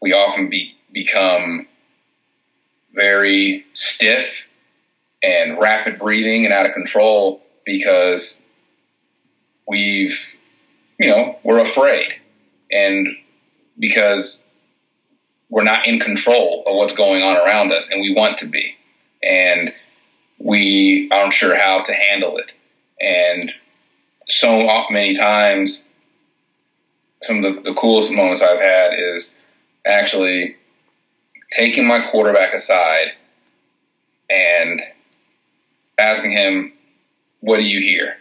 [0.00, 1.66] we often be, become
[2.94, 4.26] very stiff
[5.22, 8.38] and rapid breathing and out of control because
[9.66, 10.18] we've,
[10.98, 12.12] you know, we're afraid
[12.70, 13.08] and
[13.78, 14.38] because
[15.48, 18.74] we're not in control of what's going on around us and we want to be.
[19.22, 19.72] And
[20.38, 22.50] we aren't sure how to handle it.
[23.00, 23.52] And
[24.28, 25.82] so many times,
[27.22, 29.32] some of the, the coolest moments I've had is
[29.86, 30.56] actually
[31.56, 33.08] taking my quarterback aside
[34.30, 34.80] and
[36.02, 36.72] asking him,
[37.40, 38.16] "What do you hear?"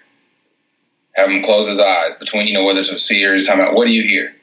[1.13, 3.47] Have him close his eyes between you know whether it's a series.
[3.47, 4.33] Talking about what do you hear?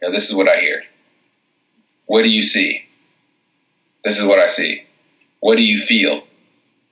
[0.00, 0.82] You know, this is what I hear.
[2.06, 2.82] What do you see?
[4.04, 4.82] This is what I see.
[5.40, 6.24] What do you feel?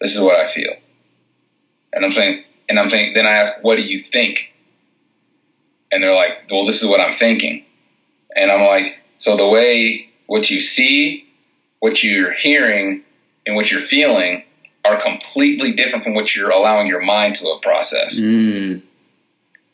[0.00, 0.74] This is what I feel.
[1.92, 4.52] And I'm saying, and I'm saying, then I ask, what do you think?
[5.90, 7.64] And they're like, well, this is what I'm thinking.
[8.34, 11.28] And I'm like, so the way what you see,
[11.80, 13.04] what you're hearing,
[13.46, 14.44] and what you're feeling
[14.84, 18.18] are completely different from what you're allowing your mind to process.
[18.18, 18.82] Mm.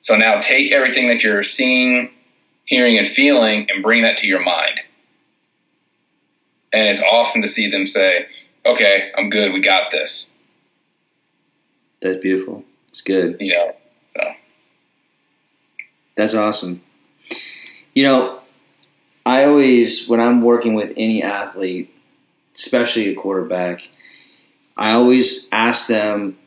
[0.03, 2.11] So now take everything that you're seeing,
[2.65, 4.81] hearing, and feeling and bring that to your mind.
[6.73, 8.27] And it's awesome to see them say,
[8.65, 9.53] okay, I'm good.
[9.53, 10.31] We got this.
[12.01, 12.65] That's beautiful.
[12.89, 13.39] It's good.
[13.41, 13.73] Yeah.
[14.15, 14.33] So.
[16.17, 16.83] That's awesome.
[17.95, 18.41] You know,
[19.25, 21.93] I always, when I'm working with any athlete,
[22.55, 23.81] especially a quarterback,
[24.79, 26.39] I always ask them,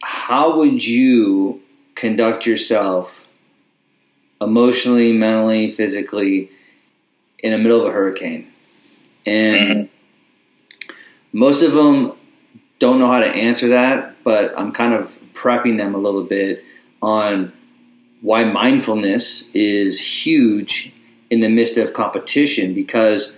[0.00, 1.60] how would you
[1.96, 3.12] conduct yourself
[4.40, 6.50] emotionally, mentally, physically
[7.40, 8.46] in the middle of a hurricane?
[9.26, 10.94] And mm-hmm.
[11.32, 12.12] most of them
[12.78, 16.62] don't know how to answer that, but I'm kind of prepping them a little bit
[17.02, 17.52] on
[18.20, 20.92] why mindfulness is huge
[21.28, 23.36] in the midst of competition because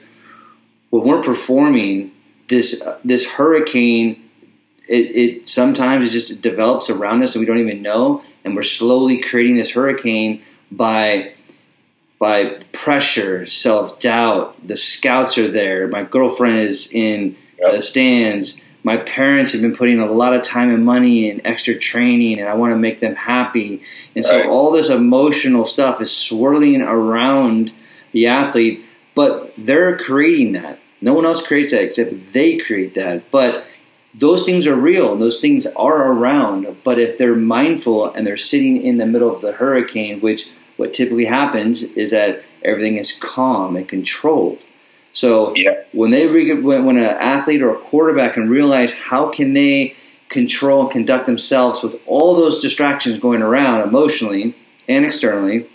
[0.90, 2.12] when we're performing
[2.48, 4.24] this uh, this hurricane
[4.88, 8.62] it, it sometimes it just develops around us and we don't even know and we're
[8.62, 11.34] slowly creating this hurricane by
[12.18, 14.66] by pressure, self doubt.
[14.66, 15.88] The scouts are there.
[15.88, 17.72] My girlfriend is in yep.
[17.72, 18.62] the stands.
[18.84, 22.48] My parents have been putting a lot of time and money in extra training, and
[22.48, 23.82] I want to make them happy.
[24.14, 27.72] And so all this emotional stuff is swirling around
[28.12, 28.84] the athlete,
[29.14, 30.78] but they're creating that.
[31.00, 33.30] No one else creates that except they create that.
[33.30, 33.64] But
[34.14, 36.76] those things are real and those things are around.
[36.84, 40.94] But if they're mindful and they're sitting in the middle of the hurricane, which what
[40.94, 44.58] typically happens is that everything is calm and controlled.
[45.12, 45.82] So yeah.
[45.92, 49.94] when they when, when an athlete or a quarterback can realize how can they
[50.28, 54.54] control and conduct themselves with all those distractions going around emotionally
[54.88, 55.68] and externally,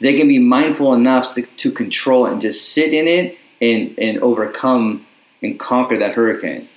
[0.00, 4.18] they can be mindful enough to, to control and just sit in it and, and
[4.18, 5.06] overcome
[5.42, 6.68] and conquer that hurricane.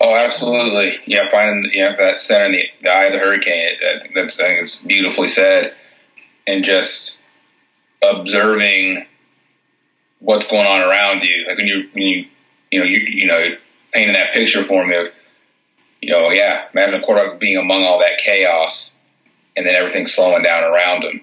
[0.00, 0.98] Oh, absolutely.
[1.06, 3.76] Yeah, finding you know, that center the, the eye of the hurricane.
[3.80, 5.74] I think that's it's beautifully said
[6.46, 7.16] and just
[8.02, 9.06] observing
[10.20, 11.46] what's going on around you.
[11.46, 12.26] Like when you, when you,
[12.70, 13.42] you know, you, you know,
[13.92, 15.06] painting that picture for me of,
[16.02, 18.94] you know, yeah, imagine a quarterback being among all that chaos
[19.56, 21.22] and then everything slowing down around him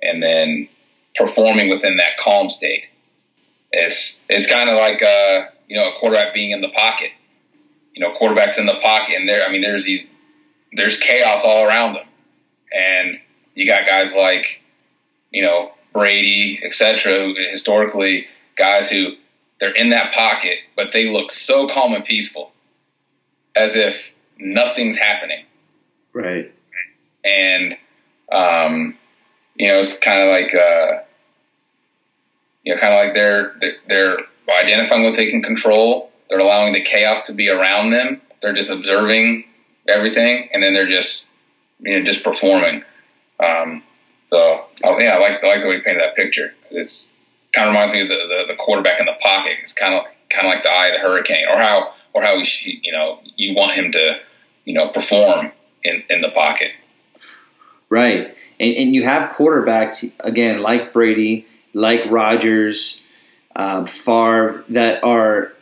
[0.00, 0.68] and then
[1.16, 2.86] performing within that calm state.
[3.72, 7.10] It's, it's kind of like, uh, you know, a quarterback being in the pocket,
[7.94, 10.06] you know, quarterbacks in the pocket and there, I mean, there's these,
[10.72, 12.06] there's chaos all around them.
[12.72, 13.18] And
[13.54, 14.60] you got guys like,
[15.30, 17.34] you know, Brady, etc.
[17.50, 19.14] Historically, guys who
[19.60, 22.52] they're in that pocket, but they look so calm and peaceful,
[23.54, 23.94] as if
[24.38, 25.44] nothing's happening.
[26.12, 26.52] Right.
[27.24, 27.76] And
[28.30, 28.98] um,
[29.54, 31.02] you know, it's kind of like uh,
[32.62, 33.54] you know, kind of like they're
[33.88, 34.18] they're
[34.62, 36.10] identifying what they can control.
[36.28, 38.20] They're allowing the chaos to be around them.
[38.40, 39.44] They're just observing
[39.88, 41.28] everything, and then they're just
[41.80, 42.84] you know just performing.
[43.40, 43.82] Um,
[44.30, 46.54] so oh, yeah, I like I like the way you painted that picture.
[46.70, 47.12] It's
[47.52, 49.52] kind of reminds me of the, the, the quarterback in the pocket.
[49.62, 52.38] It's kind of kind of like the eye of the hurricane, or how or how
[52.42, 54.20] he, you know you want him to
[54.64, 55.52] you know perform
[55.82, 56.70] in in the pocket.
[57.88, 63.02] Right, and and you have quarterbacks again like Brady, like Rodgers,
[63.56, 65.52] uh, Favre that are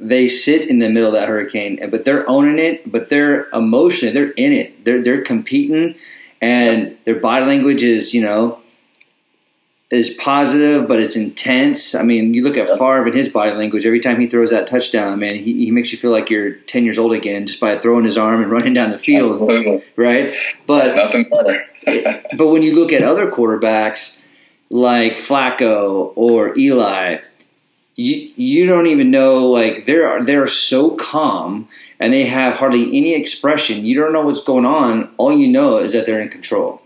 [0.00, 4.12] they sit in the middle of that hurricane, but they're owning it, but they're emotionally
[4.12, 4.84] they're in it.
[4.84, 5.94] They're they're competing
[6.40, 8.60] and their body language is you know
[9.90, 11.94] is positive, but it's intense.
[11.94, 13.86] I mean, you look at Favre and his body language.
[13.86, 16.84] Every time he throws that touchdown, man, he, he makes you feel like you're ten
[16.84, 19.84] years old again just by throwing his arm and running down the field, Absolutely.
[19.96, 20.34] right?
[20.66, 21.64] But nothing better.
[22.36, 24.20] but when you look at other quarterbacks
[24.70, 27.18] like Flacco or Eli,
[27.94, 33.14] you you don't even know like they're they're so calm and they have hardly any
[33.14, 33.84] expression.
[33.84, 35.14] You don't know what's going on.
[35.16, 36.82] All you know is that they're in control.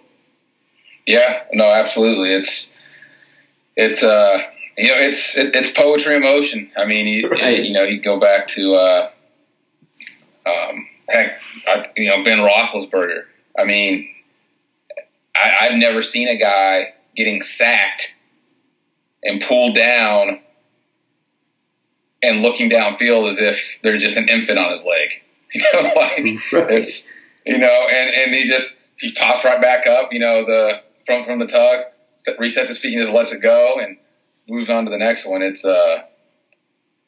[1.06, 2.34] Yeah, no, absolutely.
[2.34, 2.74] It's
[3.76, 4.38] it's uh
[4.76, 6.70] you know it's it, it's poetry in motion.
[6.76, 7.62] I mean, you, right.
[7.62, 9.10] you know, you go back to uh,
[10.46, 13.24] um, heck, I, you know Ben Roethlisberger.
[13.58, 14.08] I mean,
[15.34, 18.08] I, I've never seen a guy getting sacked
[19.22, 20.40] and pulled down
[22.22, 25.08] and looking downfield as if there's just an infant on his leg.
[25.52, 26.20] You know, like
[26.52, 26.70] right.
[26.70, 27.08] it's
[27.44, 30.12] you know, and and he just he pops right back up.
[30.12, 31.86] You know, the from from the tug,
[32.38, 33.96] resets his feet and just lets it go and
[34.48, 35.42] moves on to the next one.
[35.42, 36.02] It's uh,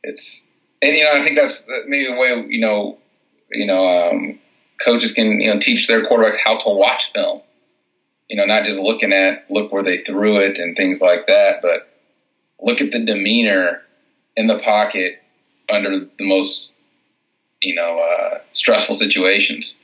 [0.02, 0.42] it's
[0.82, 2.98] and you know I think that's maybe the way you know
[3.52, 4.40] you know um,
[4.84, 7.42] coaches can you know teach their quarterbacks how to watch film.
[8.32, 11.60] You know, not just looking at look where they threw it and things like that,
[11.60, 11.86] but
[12.58, 13.82] look at the demeanor
[14.34, 15.22] in the pocket
[15.70, 16.70] under the most
[17.60, 19.78] you know uh, stressful situations,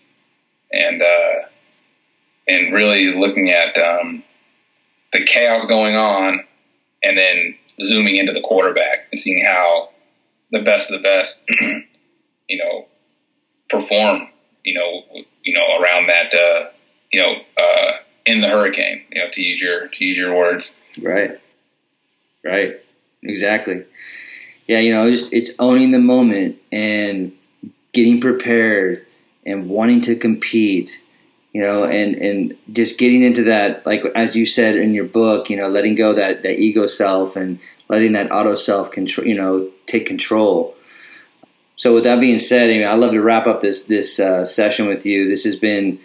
[0.72, 1.48] and uh,
[2.48, 4.24] and really looking at um,
[5.12, 6.42] the chaos going on,
[7.02, 7.54] and then
[7.86, 9.90] zooming into the quarterback and seeing how
[10.52, 11.38] the best of the best,
[12.48, 12.86] you know,
[13.68, 14.26] perform,
[14.64, 15.02] you know,
[15.42, 16.70] you know, around that, uh,
[17.12, 17.92] you know, uh,
[18.28, 20.74] in the hurricane, you know, to use your to use your words.
[21.00, 21.40] Right.
[22.44, 22.80] Right.
[23.22, 23.84] Exactly.
[24.66, 27.32] Yeah, you know, just it's owning the moment and
[27.92, 29.06] getting prepared
[29.46, 31.02] and wanting to compete
[31.52, 35.48] you know and and just getting into that like as you said in your book
[35.48, 37.58] you know letting go that that ego self and
[37.88, 40.76] letting that auto self control you know take control
[41.76, 44.44] so with that being said I mean, i'd love to wrap up this this uh,
[44.44, 45.98] session with you this has been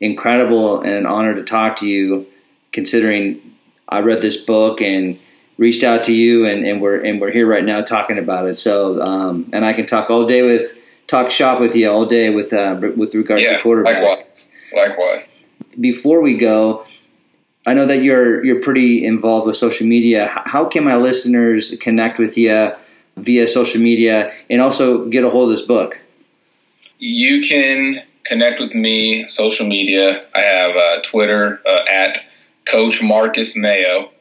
[0.00, 2.26] incredible and an honor to talk to you
[2.72, 3.40] considering
[3.88, 5.18] i read this book and
[5.58, 8.56] reached out to you and, and we're and we're here right now talking about it
[8.56, 10.76] so um, and i can talk all day with
[11.10, 14.26] talk shop with you all day with uh, with regards yeah, to quarterback likewise.
[14.72, 15.28] Likewise.
[15.78, 16.86] Before we go,
[17.66, 20.30] I know that you're you're pretty involved with social media.
[20.46, 22.72] How can my listeners connect with you
[23.16, 25.98] via social media and also get a hold of this book?
[26.98, 30.24] You can connect with me social media.
[30.32, 32.20] I have uh, Twitter uh, at
[32.64, 34.12] Coach Marcus Mayo,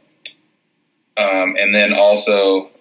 [1.16, 2.72] um, and then also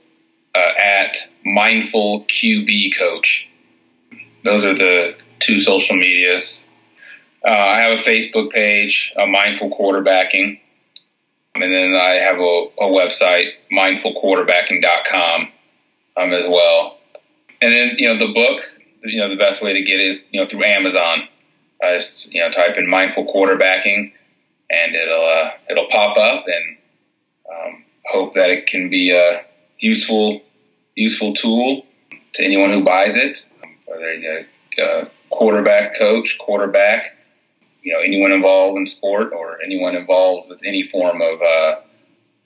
[0.55, 3.51] uh, at Mindful QB Coach.
[4.43, 6.65] Those are the two social medias.
[7.45, 10.59] Uh, I have a Facebook page, uh, Mindful Quarterbacking,
[11.55, 15.49] and then I have a, a website, mindfulquarterbacking.com,
[16.17, 16.99] um, as well.
[17.61, 18.63] And then you know the book,
[19.05, 21.29] you know the best way to get is you know through Amazon.
[21.83, 24.13] I just you know type in mindful quarterbacking,
[24.71, 26.77] and it'll uh, it'll pop up, and
[27.51, 29.43] um, hope that it can be a
[29.79, 30.43] useful
[30.95, 31.85] useful tool
[32.35, 33.39] to anyone who buys it,
[33.87, 34.45] whether you're
[34.81, 37.17] a quarterback coach, quarterback,
[37.83, 41.81] you know anyone involved in sport or anyone involved with any form of uh,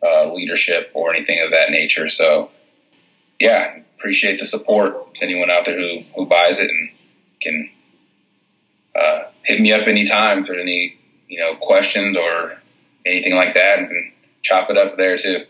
[0.05, 2.09] uh, leadership or anything of that nature.
[2.09, 2.51] So,
[3.39, 6.91] yeah, appreciate the support to anyone out there who who buys it and
[7.41, 7.71] can
[9.01, 10.99] uh, hit me up anytime for any
[11.29, 12.59] you know questions or
[13.07, 15.45] anything like that, and chop it up there too.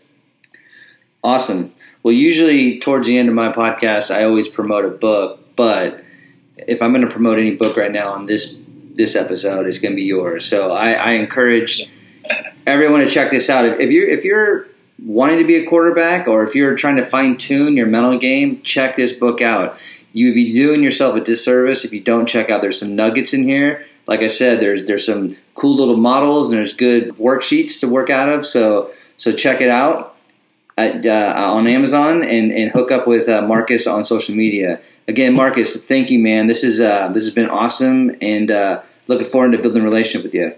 [1.23, 1.73] Awesome.
[2.03, 6.01] Well, usually towards the end of my podcast, I always promote a book, but
[6.57, 8.61] if I'm going to promote any book right now on this
[8.95, 10.45] this episode is going to be yours.
[10.45, 11.81] So I, I, encourage
[12.67, 13.65] everyone to check this out.
[13.65, 14.67] If you're if you're
[15.05, 18.61] wanting to be a quarterback or if you're trying to fine tune your mental game,
[18.61, 19.77] check this book out.
[20.13, 22.61] You would be doing yourself a disservice if you don't check out.
[22.61, 23.85] There's some nuggets in here.
[24.05, 28.09] Like I said, there's there's some cool little models and there's good worksheets to work
[28.09, 28.45] out of.
[28.45, 30.15] So so check it out
[30.77, 35.33] at, uh, on Amazon and, and hook up with uh, Marcus on social media again,
[35.33, 36.47] Marcus, thank you, man.
[36.47, 40.23] This is uh, this has been awesome, and uh, looking forward to building a relationship
[40.23, 40.53] with you.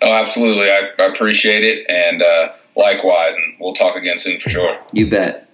[0.00, 0.68] Oh, absolutely.
[0.70, 4.78] I, I appreciate it, and uh, likewise, and we'll talk again soon for sure.
[4.92, 5.48] You bet.